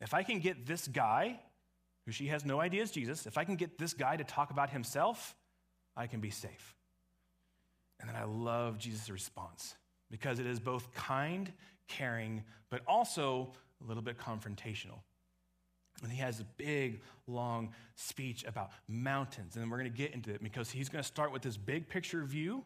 [0.00, 1.38] If I can get this guy,
[2.04, 4.50] who she has no idea is Jesus, if I can get this guy to talk
[4.50, 5.37] about himself,
[5.96, 6.74] I can be safe.
[8.00, 9.76] And then I love Jesus' response
[10.11, 11.52] because it is both kind,
[11.87, 13.52] caring, but also
[13.83, 15.00] a little bit confrontational.
[16.02, 19.56] And he has a big, long speech about mountains.
[19.56, 21.88] And we're going to get into it because he's going to start with this big
[21.88, 22.64] picture view,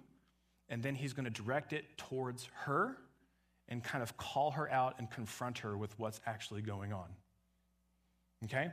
[0.69, 2.97] and then he's going to direct it towards her
[3.69, 7.09] and kind of call her out and confront her with what's actually going on.
[8.45, 8.71] Okay?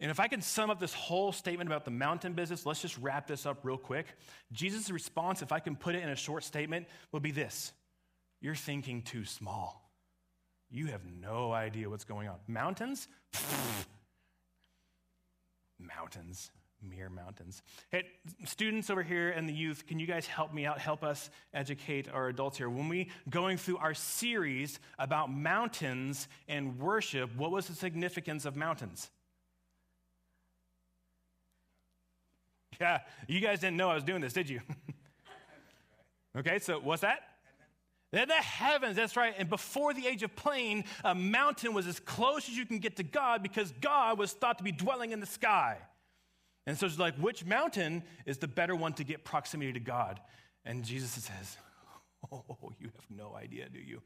[0.00, 2.98] And if I can sum up this whole statement about the mountain business, let's just
[2.98, 4.06] wrap this up real quick.
[4.50, 7.72] Jesus' response, if I can put it in a short statement, would be this
[8.40, 9.90] You're thinking too small.
[10.70, 12.36] You have no idea what's going on.
[12.48, 13.06] Mountains?
[15.78, 16.50] mountains,
[16.82, 17.62] mere mountains.
[17.90, 18.04] Hey,
[18.44, 20.78] students over here and the youth, can you guys help me out?
[20.78, 22.68] Help us educate our adults here.
[22.68, 28.56] When we going through our series about mountains and worship, what was the significance of
[28.56, 29.10] mountains?
[32.80, 34.60] Yeah, you guys didn't know I was doing this, did you?
[36.38, 37.20] okay, so what's that?
[38.10, 39.34] They're the heavens, that's right.
[39.38, 42.96] And before the age of plane, a mountain was as close as you can get
[42.96, 45.78] to God because God was thought to be dwelling in the sky.
[46.66, 50.20] And so it's like, which mountain is the better one to get proximity to God?
[50.64, 51.56] And Jesus says,
[52.32, 54.00] Oh, you have no idea, do you?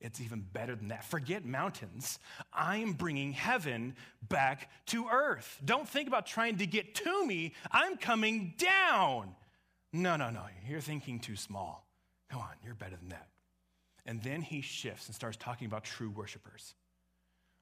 [0.00, 1.04] It's even better than that.
[1.04, 2.18] Forget mountains.
[2.52, 3.94] I'm bringing heaven
[4.28, 5.60] back to earth.
[5.64, 7.54] Don't think about trying to get to me.
[7.70, 9.34] I'm coming down.
[9.92, 10.44] No, no, no.
[10.66, 11.86] You're thinking too small.
[12.30, 13.28] Come on, you're better than that.
[14.06, 16.74] And then he shifts and starts talking about true worshipers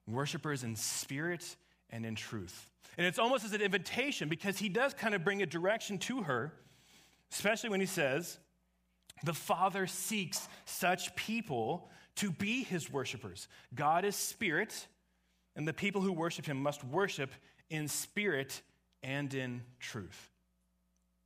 [0.06, 1.56] worshipers in spirit
[1.90, 2.70] and in truth.
[2.96, 6.22] And it's almost as an invitation because he does kind of bring a direction to
[6.22, 6.52] her,
[7.32, 8.38] especially when he says,
[9.24, 13.46] The Father seeks such people to be his worshipers.
[13.74, 14.88] God is spirit,
[15.54, 17.30] and the people who worship him must worship
[17.70, 18.60] in spirit
[19.02, 20.30] and in truth.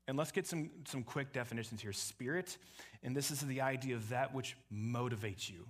[0.09, 1.93] And let's get some, some quick definitions here.
[1.93, 2.59] Spirit,
[3.03, 5.67] and this is the idea of that which motivates you,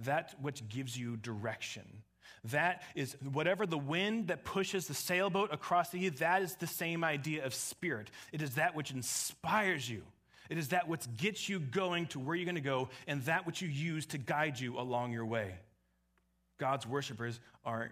[0.00, 2.02] that which gives you direction.
[2.44, 6.66] That is whatever the wind that pushes the sailboat across the sea, that is the
[6.66, 8.10] same idea of spirit.
[8.32, 10.02] It is that which inspires you.
[10.48, 13.46] It is that which gets you going to where you're going to go, and that
[13.46, 15.54] which you use to guide you along your way.
[16.58, 17.90] God's worshipers are,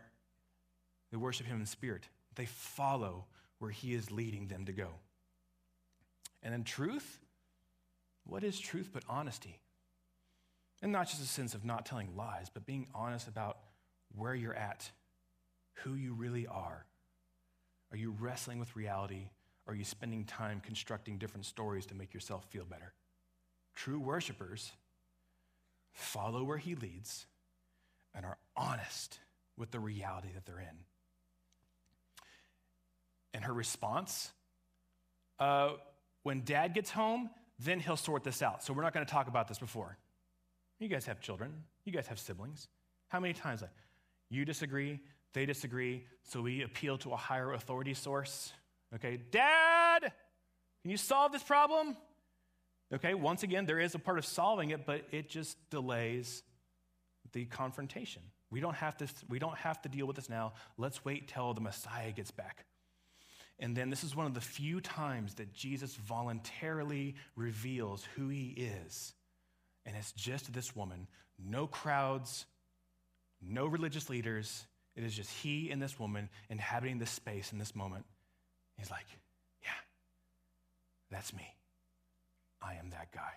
[1.11, 2.09] they worship Him in spirit.
[2.37, 3.25] They follow
[3.59, 4.89] where He is leading them to go.
[6.43, 7.21] And then truth?
[8.27, 9.59] What is truth but honesty?
[10.83, 13.59] And not just a sense of not telling lies, but being honest about
[14.17, 14.91] where you're at,
[15.83, 16.87] who you really are.
[17.91, 19.31] Are you wrestling with reality?
[19.67, 22.93] Or are you spending time constructing different stories to make yourself feel better?
[23.75, 24.73] True worshipers
[25.93, 27.27] follow where he leads
[28.15, 29.19] and are honest
[29.57, 30.77] with the reality that they're in.
[33.33, 34.33] And her response
[35.39, 35.73] uh,
[36.23, 38.63] when dad gets home, then he'll sort this out.
[38.63, 39.97] So we're not going to talk about this before.
[40.79, 41.53] You guys have children,
[41.85, 42.69] you guys have siblings.
[43.09, 43.71] How many times, like,
[44.35, 45.01] you disagree,
[45.33, 48.53] they disagree, so we appeal to a higher authority source?
[48.95, 50.01] Okay, dad,
[50.83, 51.97] can you solve this problem?
[52.93, 56.43] Okay, once again, there is a part of solving it, but it just delays
[57.33, 58.23] the confrontation.
[58.51, 60.53] We don't have to, we don't have to deal with this now.
[60.79, 62.67] Let's wait till the Messiah gets back.
[63.59, 68.49] And then this is one of the few times that Jesus voluntarily reveals who he
[68.85, 69.15] is.
[69.87, 71.07] And it's just this woman,
[71.39, 72.47] no crowds,
[73.49, 74.67] no religious leaders.
[74.97, 78.05] It is just he and this woman inhabiting this space in this moment.
[78.77, 79.07] He's like,
[79.63, 79.71] Yeah,
[81.11, 81.47] that's me.
[82.63, 83.33] I am that guy.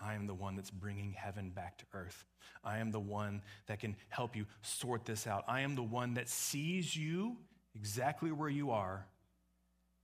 [0.00, 2.24] I am the one that's bringing heaven back to earth.
[2.62, 5.44] I am the one that can help you sort this out.
[5.48, 7.36] I am the one that sees you
[7.74, 9.06] exactly where you are,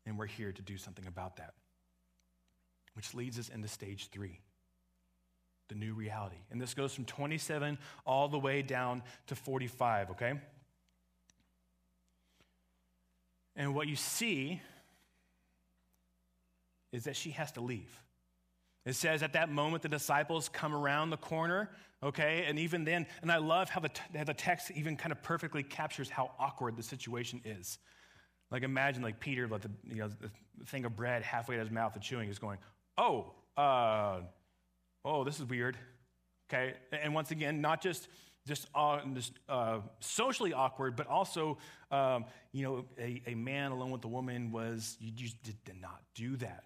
[0.05, 1.55] and we're here to do something about that.
[2.95, 4.41] Which leads us into stage three.
[5.69, 6.37] The new reality.
[6.51, 10.35] And this goes from 27 all the way down to 45, okay?
[13.57, 14.61] And what you see
[16.93, 18.01] is that she has to leave.
[18.87, 21.71] It says at that moment the disciples come around the corner,
[22.03, 22.45] okay?
[22.47, 25.63] And even then, and I love how the, how the text even kind of perfectly
[25.63, 27.79] captures how awkward the situation is.
[28.51, 30.31] Like imagine like Peter, like the, you know, the
[30.67, 32.59] thing of bread halfway to his mouth and chewing is going,
[32.99, 34.21] oh, uh,
[35.05, 35.77] oh, this is weird,
[36.49, 36.75] okay?
[36.93, 38.09] And once again, not just
[38.47, 41.59] just, uh, just uh, socially awkward, but also,
[41.91, 46.03] um, you know, a, a, man alone with a woman was, you just did, not
[46.15, 46.65] do that.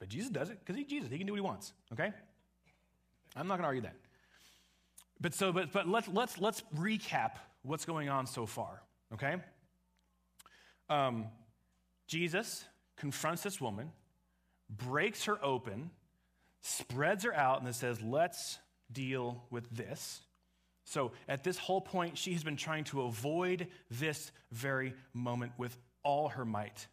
[0.00, 1.10] But Jesus does it because he's Jesus.
[1.10, 2.12] He can do what he wants, okay?
[3.36, 3.96] I'm not going to argue that.
[5.20, 8.82] But so, but, but let's, let's, let's recap what's going on so far,
[9.14, 9.36] okay?
[10.88, 11.26] Um,
[12.06, 12.64] Jesus
[12.96, 13.92] confronts this woman,
[14.68, 15.90] breaks her open,
[16.60, 18.58] spreads her out, and says, let's
[18.90, 20.20] deal with this.
[20.84, 25.76] So at this whole point, she has been trying to avoid this very moment with
[26.02, 26.86] all her might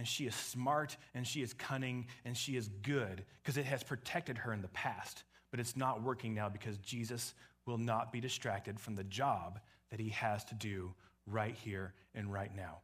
[0.00, 3.82] and she is smart and she is cunning and she is good because it has
[3.82, 5.24] protected her in the past.
[5.50, 7.34] But it's not working now because Jesus
[7.66, 10.94] will not be distracted from the job that he has to do
[11.26, 12.78] right here and right now.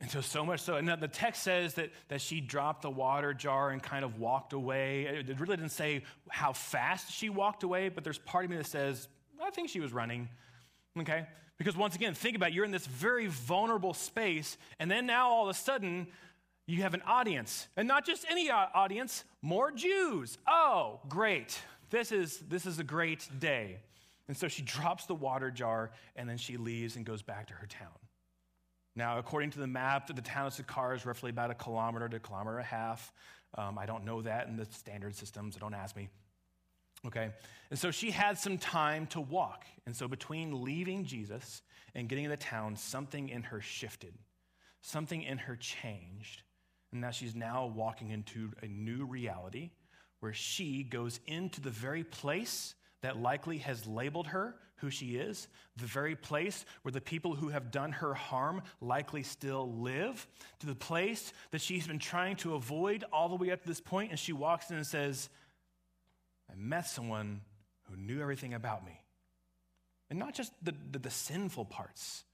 [0.00, 3.32] And so, so much so, and the text says that, that she dropped the water
[3.32, 5.04] jar and kind of walked away.
[5.04, 8.66] It really didn't say how fast she walked away, but there's part of me that
[8.66, 9.08] says,
[9.42, 10.28] I think she was running.
[10.98, 11.26] Okay?
[11.58, 15.30] Because once again, think about it, you're in this very vulnerable space, and then now
[15.30, 16.08] all of a sudden,
[16.66, 17.68] you have an audience.
[17.76, 20.38] And not just any audience, more Jews.
[20.46, 21.60] Oh, great.
[21.90, 23.78] This is, this is a great day.
[24.28, 27.54] And so she drops the water jar, and then she leaves and goes back to
[27.54, 27.92] her town.
[28.96, 32.16] Now, according to the map, the town of Sychar is roughly about a kilometer to
[32.16, 33.12] a kilometer and a half.
[33.56, 36.08] Um, I don't know that in the standard systems, so don't ask me.
[37.06, 37.30] Okay?
[37.70, 39.64] And so she had some time to walk.
[39.86, 41.62] And so between leaving Jesus
[41.94, 44.14] and getting in the town, something in her shifted,
[44.80, 46.42] something in her changed.
[46.92, 49.70] And now she's now walking into a new reality
[50.20, 54.54] where she goes into the very place that likely has labeled her
[54.84, 59.22] who she is, the very place where the people who have done her harm likely
[59.22, 60.26] still live,
[60.60, 63.80] to the place that she's been trying to avoid all the way up to this
[63.80, 65.30] point, and she walks in and says,
[66.50, 67.40] I met someone
[67.90, 69.00] who knew everything about me.
[70.10, 72.24] And not just the, the, the sinful parts,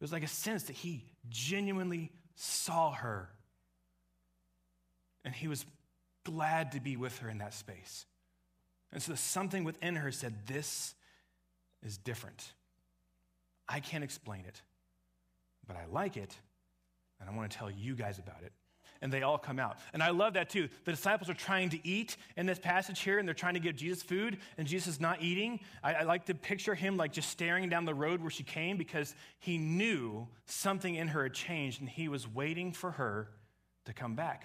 [0.00, 3.30] was like a sense that he genuinely saw her.
[5.24, 5.64] And he was
[6.24, 8.06] glad to be with her in that space.
[8.92, 10.94] And so something within her said, This
[11.82, 12.52] is different.
[13.68, 14.60] I can't explain it,
[15.66, 16.36] but I like it,
[17.20, 18.52] and I want to tell you guys about it
[19.02, 19.76] and they all come out.
[19.92, 20.68] And I love that too.
[20.84, 23.76] The disciples are trying to eat in this passage here, and they're trying to give
[23.76, 25.60] Jesus food, and Jesus is not eating.
[25.82, 28.76] I, I like to picture him like just staring down the road where she came
[28.76, 33.28] because he knew something in her had changed, and he was waiting for her
[33.84, 34.44] to come back.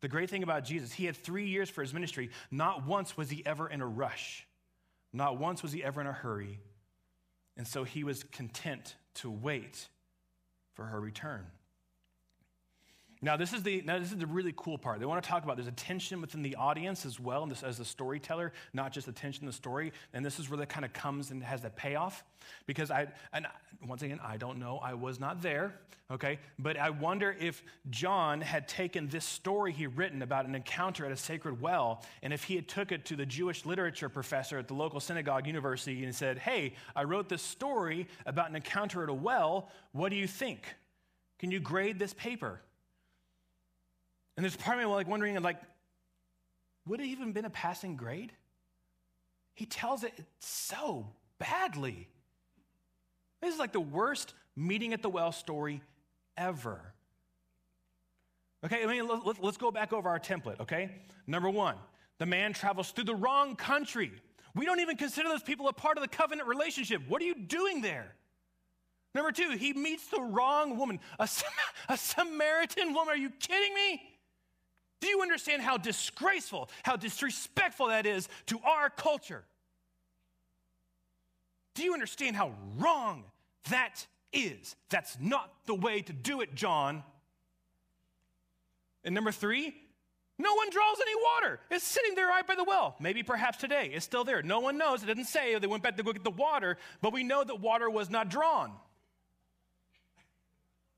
[0.00, 2.30] The great thing about Jesus, he had three years for his ministry.
[2.50, 4.46] Not once was he ever in a rush,
[5.12, 6.60] not once was he ever in a hurry.
[7.56, 9.88] And so he was content to wait
[10.74, 11.46] for her return.
[13.22, 14.98] Now, this is the now this is the really cool part.
[14.98, 17.62] They want to talk about there's a tension within the audience as well, and this
[17.62, 19.92] as the storyteller, not just the tension in the story.
[20.14, 22.24] And this is where that kind of comes and has that payoff.
[22.66, 23.46] Because I and
[23.86, 25.74] once again, I don't know, I was not there,
[26.10, 26.38] okay?
[26.58, 31.12] But I wonder if John had taken this story he written about an encounter at
[31.12, 34.66] a sacred well, and if he had took it to the Jewish literature professor at
[34.66, 39.10] the local synagogue university and said, Hey, I wrote this story about an encounter at
[39.10, 39.68] a well.
[39.92, 40.74] What do you think?
[41.38, 42.62] Can you grade this paper?
[44.36, 45.60] And there's part of me like wondering, like,
[46.86, 48.32] would it even been a passing grade?
[49.54, 51.06] He tells it so
[51.38, 52.08] badly.
[53.42, 55.82] This is like the worst meeting at the well story
[56.36, 56.80] ever.
[58.64, 59.08] Okay, I mean,
[59.40, 60.90] let's go back over our template, okay?
[61.26, 61.76] Number one,
[62.18, 64.12] the man travels through the wrong country.
[64.54, 67.00] We don't even consider those people a part of the covenant relationship.
[67.08, 68.14] What are you doing there?
[69.14, 71.28] Number two, he meets the wrong woman, a,
[71.88, 73.14] a Samaritan woman.
[73.14, 74.02] Are you kidding me?
[75.00, 79.44] Do you understand how disgraceful, how disrespectful that is to our culture?
[81.74, 83.24] Do you understand how wrong
[83.70, 84.76] that is?
[84.90, 87.02] That's not the way to do it, John.
[89.02, 89.74] And number three,
[90.38, 91.60] no one draws any water.
[91.70, 92.96] It's sitting there right by the well.
[93.00, 94.42] Maybe perhaps today it's still there.
[94.42, 95.02] No one knows.
[95.02, 97.60] It doesn't say they went back to go get the water, but we know that
[97.60, 98.72] water was not drawn.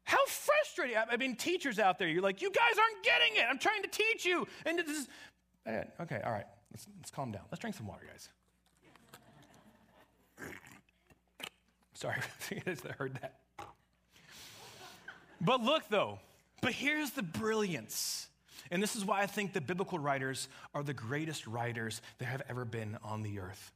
[0.05, 0.96] How frustrating.
[1.11, 3.46] I mean, teachers out there, you're like, you guys aren't getting it.
[3.48, 4.46] I'm trying to teach you.
[4.66, 5.09] And this is,
[5.66, 6.46] Okay, all right.
[6.72, 7.42] Let's, let's calm down.
[7.50, 8.28] Let's drink some water, guys.
[11.94, 12.16] Sorry
[12.64, 13.38] that heard that.
[15.40, 16.18] But look, though,
[16.61, 18.28] but here's the brilliance.
[18.70, 22.42] And this is why I think the biblical writers are the greatest writers that have
[22.48, 23.72] ever been on the earth.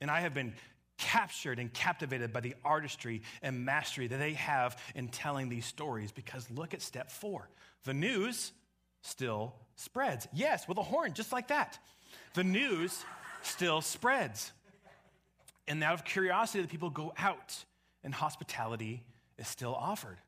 [0.00, 0.54] And I have been
[1.00, 6.12] captured and captivated by the artistry and mastery that they have in telling these stories
[6.12, 7.48] because look at step four.
[7.84, 8.52] The news
[9.02, 10.28] still spreads.
[10.32, 11.78] Yes, with a horn, just like that.
[12.34, 13.04] The news
[13.42, 14.52] still spreads.
[15.66, 17.64] And out of curiosity, the people go out
[18.04, 19.02] and hospitality
[19.38, 20.18] is still offered.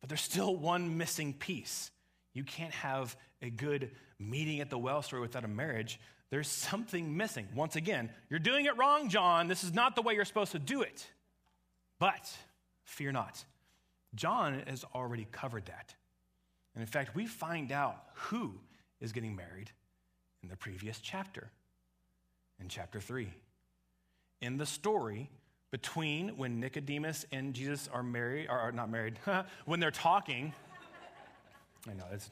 [0.00, 1.90] But there's still one missing piece.
[2.36, 5.98] You can't have a good meeting at the well story without a marriage.
[6.28, 7.48] There's something missing.
[7.54, 9.48] Once again, you're doing it wrong, John.
[9.48, 11.06] This is not the way you're supposed to do it.
[11.98, 12.30] But
[12.84, 13.42] fear not.
[14.14, 15.94] John has already covered that.
[16.74, 18.52] And in fact, we find out who
[19.00, 19.70] is getting married
[20.42, 21.50] in the previous chapter,
[22.60, 23.32] in chapter 3.
[24.42, 25.30] In the story,
[25.70, 29.18] between when Nicodemus and Jesus are married, or not married,
[29.64, 30.52] when they're talking.
[31.88, 32.28] I know, that's,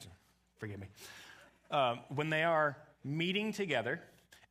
[0.57, 0.87] forgive me.
[1.71, 4.01] Um, when they are meeting together,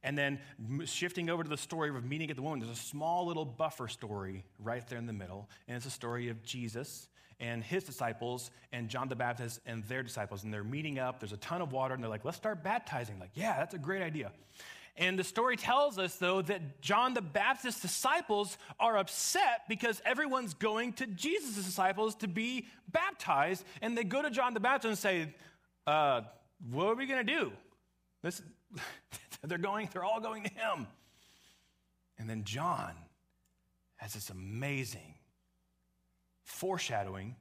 [0.05, 0.39] and then
[0.85, 3.89] shifting over to the story of meeting at the woman, there's a small little buffer
[3.89, 5.49] story right there in the middle.
[5.67, 7.09] And it's a story of Jesus
[7.41, 10.45] and his disciples and John the Baptist and their disciples.
[10.45, 11.21] And they're meeting up.
[11.21, 11.95] There's a ton of water.
[11.95, 13.19] And they're like, let's start baptizing.
[13.19, 14.31] Like, yeah, that's a great idea.
[14.97, 20.55] And the story tells us, though, that John the Baptist's disciples are upset because everyone's
[20.55, 23.65] going to Jesus' disciples to be baptized.
[23.83, 25.35] And they go to John the Baptist and say,
[25.87, 26.23] uh,
[26.71, 27.53] What are we going to do?
[28.23, 28.41] This,
[29.43, 30.87] they're going, they're all going to him.
[32.17, 32.93] And then John
[33.97, 35.15] has this amazing
[36.45, 37.35] foreshadowing,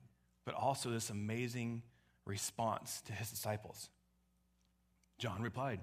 [0.43, 1.83] but also this amazing
[2.25, 3.89] response to his disciples.
[5.19, 5.81] John replied,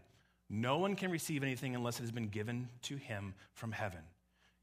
[0.51, 4.01] no one can receive anything unless it has been given to him from heaven.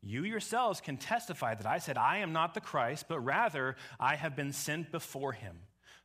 [0.01, 4.15] You yourselves can testify that I said, I am not the Christ, but rather I
[4.15, 5.57] have been sent before him.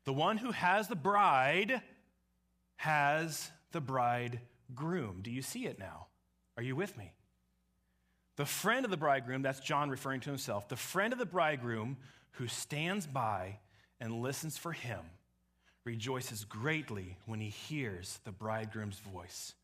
[0.05, 1.83] The one who has the bride
[2.77, 5.21] has the bridegroom.
[5.23, 6.07] Do you see it now?
[6.57, 7.13] Are you with me?
[8.37, 11.97] The friend of the bridegroom, that's John referring to himself, the friend of the bridegroom
[12.33, 13.59] who stands by
[14.01, 15.01] and listens for him
[15.85, 19.55] rejoices greatly when he hears the bridegroom's voice.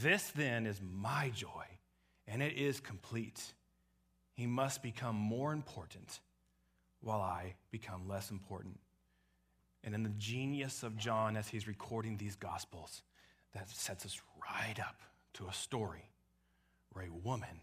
[0.00, 1.64] This then is my joy,
[2.26, 3.40] and it is complete.
[4.32, 6.20] He must become more important
[7.00, 8.78] while I become less important.
[9.84, 13.02] And in the genius of John as he's recording these gospels,
[13.52, 14.20] that sets us
[14.50, 15.00] right up
[15.34, 16.08] to a story
[16.92, 17.60] where a woman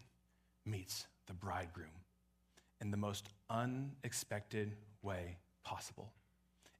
[0.64, 1.90] meets the bridegroom
[2.80, 6.12] in the most unexpected way possible.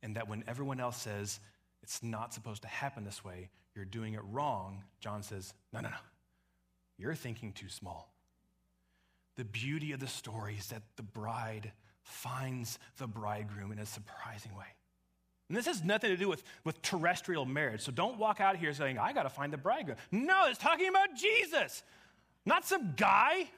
[0.02, 1.40] And that when everyone else says
[1.82, 5.88] it's not supposed to happen this way, you're doing it wrong, John says, no, no,
[5.88, 5.96] no.
[6.98, 8.12] You're thinking too small.
[9.36, 14.54] The beauty of the story is that the bride finds the bridegroom in a surprising
[14.56, 14.66] way.
[15.48, 17.82] And this has nothing to do with, with terrestrial marriage.
[17.82, 19.98] So don't walk out here saying, I got to find the bridegroom.
[20.10, 21.82] No, it's talking about Jesus,
[22.46, 23.48] not some guy.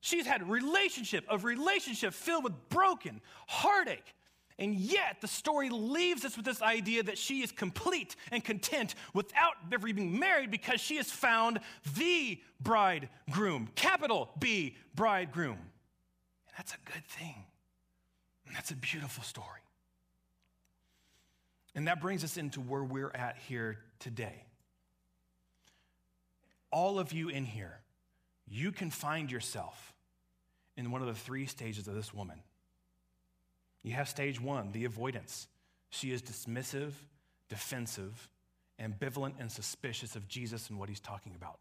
[0.00, 4.14] She's had relationship of relationship filled with broken heartache,
[4.60, 8.94] and yet, the story leaves us with this idea that she is complete and content
[9.14, 11.60] without ever being married because she has found
[11.96, 15.56] the bridegroom, capital B, bridegroom.
[15.56, 17.46] And that's a good thing.
[18.46, 19.62] And that's a beautiful story.
[21.74, 24.44] And that brings us into where we're at here today.
[26.70, 27.80] All of you in here,
[28.46, 29.94] you can find yourself
[30.76, 32.42] in one of the three stages of this woman.
[33.82, 35.48] You have stage one, the avoidance.
[35.90, 36.92] She is dismissive,
[37.48, 38.28] defensive,
[38.80, 41.58] ambivalent, and suspicious of Jesus and what he's talking about.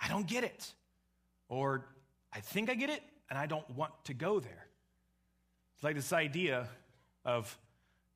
[0.00, 0.72] I don't get it.
[1.48, 1.84] Or
[2.32, 4.66] I think I get it, and I don't want to go there.
[5.74, 6.68] It's like this idea
[7.24, 7.56] of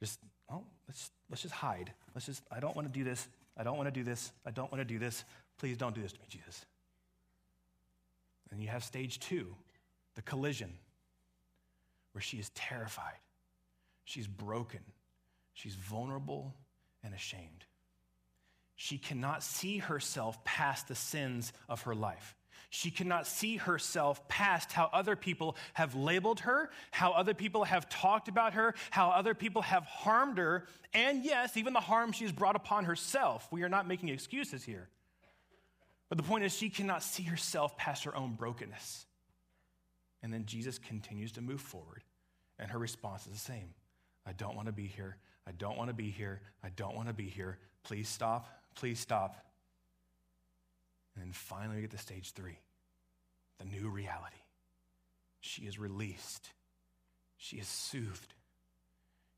[0.01, 1.93] just, oh, let's, let's just hide.
[2.15, 3.29] Let's just, I don't want to do this.
[3.57, 4.33] I don't want to do this.
[4.45, 5.25] I don't want to do this.
[5.59, 6.65] Please don't do this to me, Jesus.
[8.51, 9.55] And you have stage two,
[10.15, 10.73] the collision
[12.15, 13.19] where she is terrified,
[14.05, 14.81] she's broken,
[15.53, 16.55] she's vulnerable
[17.03, 17.65] and ashamed.
[18.77, 22.35] She cannot see herself past the sins of her life.
[22.71, 27.89] She cannot see herself past how other people have labeled her, how other people have
[27.89, 32.33] talked about her, how other people have harmed her, and yes, even the harm she's
[32.33, 33.47] brought upon herself.
[33.53, 34.89] We are not making excuses here.
[36.09, 39.07] But the point is, she cannot see herself past her own brokenness.
[40.25, 42.03] And then Jesus continues to move forward,
[42.59, 43.75] and her response is the same
[44.27, 45.19] I don't want to be here.
[45.47, 46.41] I don't want to be here.
[46.63, 47.59] I don't want to be here.
[47.83, 48.49] Please stop.
[48.75, 49.37] Please stop.
[51.15, 52.59] And then finally, we get to stage three
[53.59, 54.39] the new reality.
[55.41, 56.49] She is released,
[57.37, 58.33] she is soothed,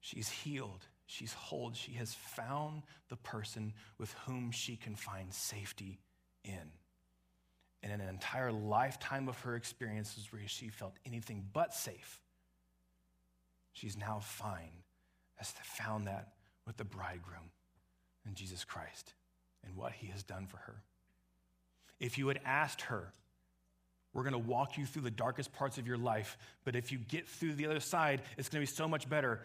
[0.01, 1.73] she's healed, she's whole.
[1.75, 5.99] She has found the person with whom she can find safety
[6.45, 6.71] in.
[7.83, 12.21] And in an entire lifetime of her experiences where she felt anything but safe,
[13.73, 14.83] she's now fine,
[15.41, 16.33] As has found that
[16.67, 17.51] with the bridegroom
[18.27, 19.15] and Jesus Christ
[19.65, 20.83] and what he has done for her.
[22.01, 23.13] If you had asked her,
[24.13, 26.99] we're going to walk you through the darkest parts of your life, but if you
[26.99, 29.41] get through the other side, it's going to be so much better.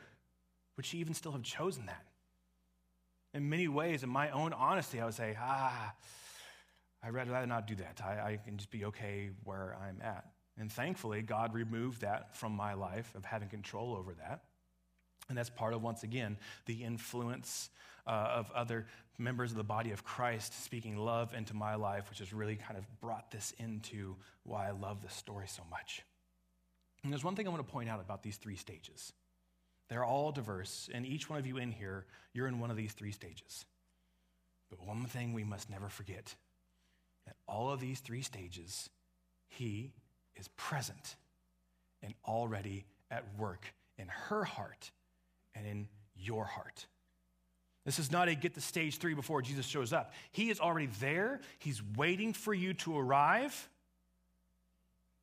[0.78, 2.06] Would she even still have chosen that?
[3.34, 5.94] In many ways, in my own honesty, I would say, ah,
[7.04, 8.02] I'd rather not do that.
[8.04, 10.26] I, I can just be okay where I'm at.
[10.58, 14.44] And thankfully, God removed that from my life of having control over that.
[15.30, 17.70] And that's part of, once again, the influence
[18.06, 18.86] uh, of other
[19.18, 22.78] members of the body of Christ speaking love into my life, which has really kind
[22.78, 26.04] of brought this into why I love this story so much.
[27.04, 29.14] And there's one thing I want to point out about these three stages.
[29.90, 32.94] They're all diverse, and each one of you in here, you're in one of these
[32.94, 33.66] three stages.
[34.70, 36.36] But one thing we must never forget
[37.52, 38.90] all of these three stages,
[39.48, 39.92] He
[40.36, 41.16] is present
[42.02, 44.92] and already at work in her heart
[45.54, 46.88] and in your heart.
[47.86, 50.14] This is not a get to stage three before Jesus shows up.
[50.32, 53.70] He is already there, He's waiting for you to arrive.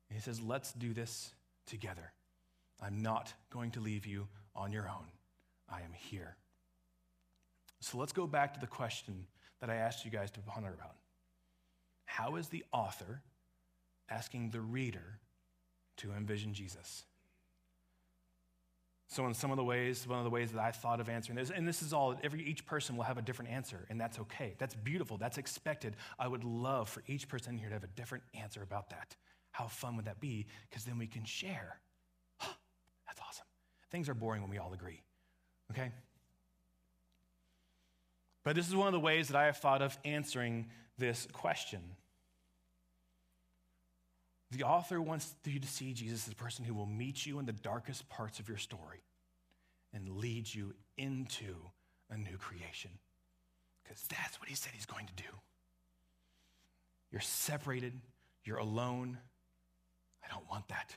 [0.09, 1.33] And He says, Let's do this
[1.65, 2.11] together.
[2.81, 5.05] I'm not going to leave you on your own.
[5.69, 6.37] I am here.
[7.81, 9.25] So let's go back to the question
[9.61, 10.95] that I asked you guys to ponder about.
[12.09, 13.21] How is the author
[14.09, 15.19] asking the reader
[15.97, 17.05] to envision Jesus?
[19.09, 21.37] So, in some of the ways, one of the ways that I thought of answering
[21.37, 24.17] this, and this is all, every, each person will have a different answer, and that's
[24.17, 24.55] okay.
[24.57, 25.17] That's beautiful.
[25.17, 25.95] That's expected.
[26.17, 29.15] I would love for each person here to have a different answer about that.
[29.51, 30.47] How fun would that be?
[30.67, 31.79] Because then we can share.
[32.41, 33.45] that's awesome.
[33.91, 35.03] Things are boring when we all agree,
[35.71, 35.91] okay?
[38.43, 40.65] But this is one of the ways that I have thought of answering
[40.99, 41.81] this question.
[44.51, 47.45] The author wants you to see Jesus as a person who will meet you in
[47.45, 49.01] the darkest parts of your story
[49.93, 51.55] and lead you into
[52.09, 52.91] a new creation.
[53.83, 55.29] Because that's what he said he's going to do.
[57.11, 57.93] You're separated,
[58.43, 59.17] you're alone.
[60.23, 60.95] I don't want that.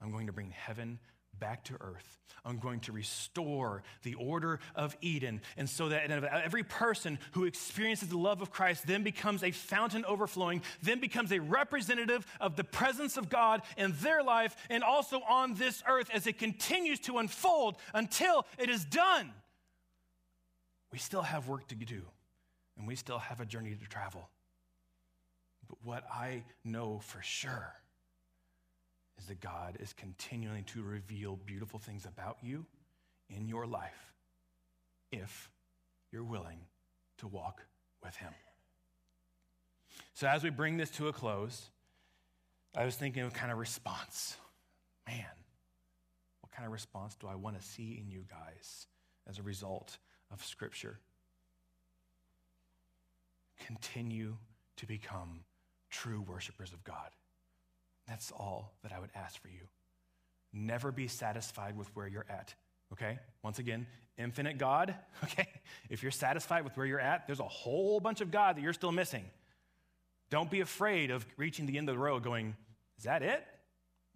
[0.00, 0.98] I'm going to bring heaven
[1.38, 2.18] back to earth.
[2.44, 5.40] I'm going to restore the order of Eden.
[5.56, 10.04] And so that every person who experiences the love of Christ then becomes a fountain
[10.04, 15.20] overflowing, then becomes a representative of the presence of God in their life and also
[15.28, 19.32] on this earth as it continues to unfold until it is done.
[20.92, 22.02] We still have work to do,
[22.78, 24.30] and we still have a journey to travel.
[25.68, 27.74] But what I know for sure
[29.18, 32.66] is that God is continuing to reveal beautiful things about you
[33.30, 34.12] in your life
[35.10, 35.50] if
[36.12, 36.58] you're willing
[37.18, 37.62] to walk
[38.02, 38.32] with Him.
[40.14, 41.70] So, as we bring this to a close,
[42.76, 44.36] I was thinking of kind of response.
[45.06, 45.24] Man,
[46.40, 48.86] what kind of response do I want to see in you guys
[49.28, 49.98] as a result
[50.32, 50.98] of Scripture?
[53.66, 54.36] Continue
[54.76, 55.40] to become
[55.90, 57.10] true worshipers of God.
[58.08, 59.60] That's all that I would ask for you.
[60.52, 62.54] Never be satisfied with where you're at,
[62.92, 63.18] okay?
[63.42, 63.86] Once again,
[64.16, 64.94] infinite God,
[65.24, 65.48] okay?
[65.90, 68.72] If you're satisfied with where you're at, there's a whole bunch of God that you're
[68.72, 69.24] still missing.
[70.30, 72.56] Don't be afraid of reaching the end of the road going,
[72.98, 73.44] is that it?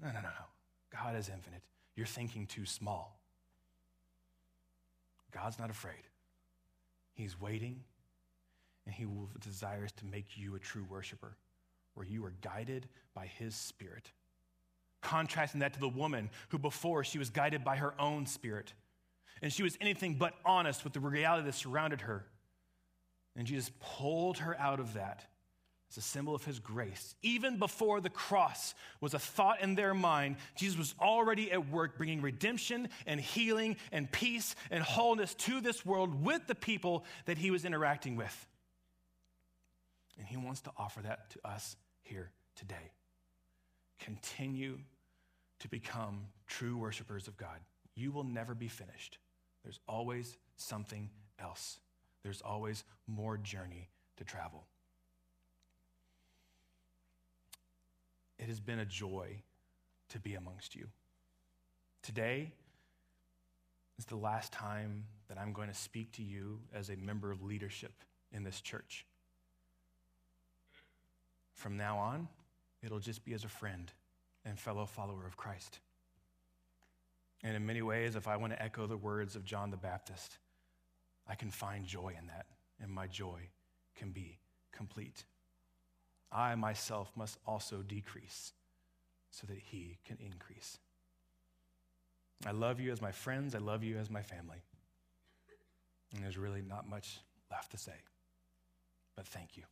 [0.00, 0.46] No, no, no, no.
[0.90, 1.62] God is infinite.
[1.94, 3.20] You're thinking too small.
[5.32, 6.02] God's not afraid.
[7.14, 7.80] He's waiting,
[8.86, 9.06] and He
[9.40, 11.36] desires to make you a true worshiper
[11.94, 14.10] where you are guided by his spirit.
[15.00, 18.72] Contrasting that to the woman who before she was guided by her own spirit.
[19.42, 22.26] And she was anything but honest with the reality that surrounded her.
[23.36, 25.24] And Jesus pulled her out of that
[25.90, 27.14] as a symbol of his grace.
[27.22, 31.96] Even before the cross was a thought in their mind, Jesus was already at work
[31.96, 37.38] bringing redemption and healing and peace and wholeness to this world with the people that
[37.38, 38.46] he was interacting with.
[40.20, 42.92] And he wants to offer that to us here today.
[43.98, 44.78] Continue
[45.60, 47.58] to become true worshipers of God.
[47.94, 49.16] You will never be finished.
[49.64, 51.08] There's always something
[51.38, 51.80] else,
[52.22, 54.66] there's always more journey to travel.
[58.38, 59.42] It has been a joy
[60.10, 60.88] to be amongst you.
[62.02, 62.52] Today
[63.98, 67.42] is the last time that I'm going to speak to you as a member of
[67.42, 67.92] leadership
[68.32, 69.06] in this church.
[71.60, 72.26] From now on,
[72.82, 73.92] it'll just be as a friend
[74.46, 75.80] and fellow follower of Christ.
[77.42, 80.38] And in many ways, if I want to echo the words of John the Baptist,
[81.28, 82.46] I can find joy in that,
[82.82, 83.40] and my joy
[83.94, 84.38] can be
[84.72, 85.24] complete.
[86.32, 88.54] I myself must also decrease
[89.30, 90.78] so that he can increase.
[92.46, 94.62] I love you as my friends, I love you as my family.
[96.14, 98.00] And there's really not much left to say,
[99.14, 99.64] but thank you.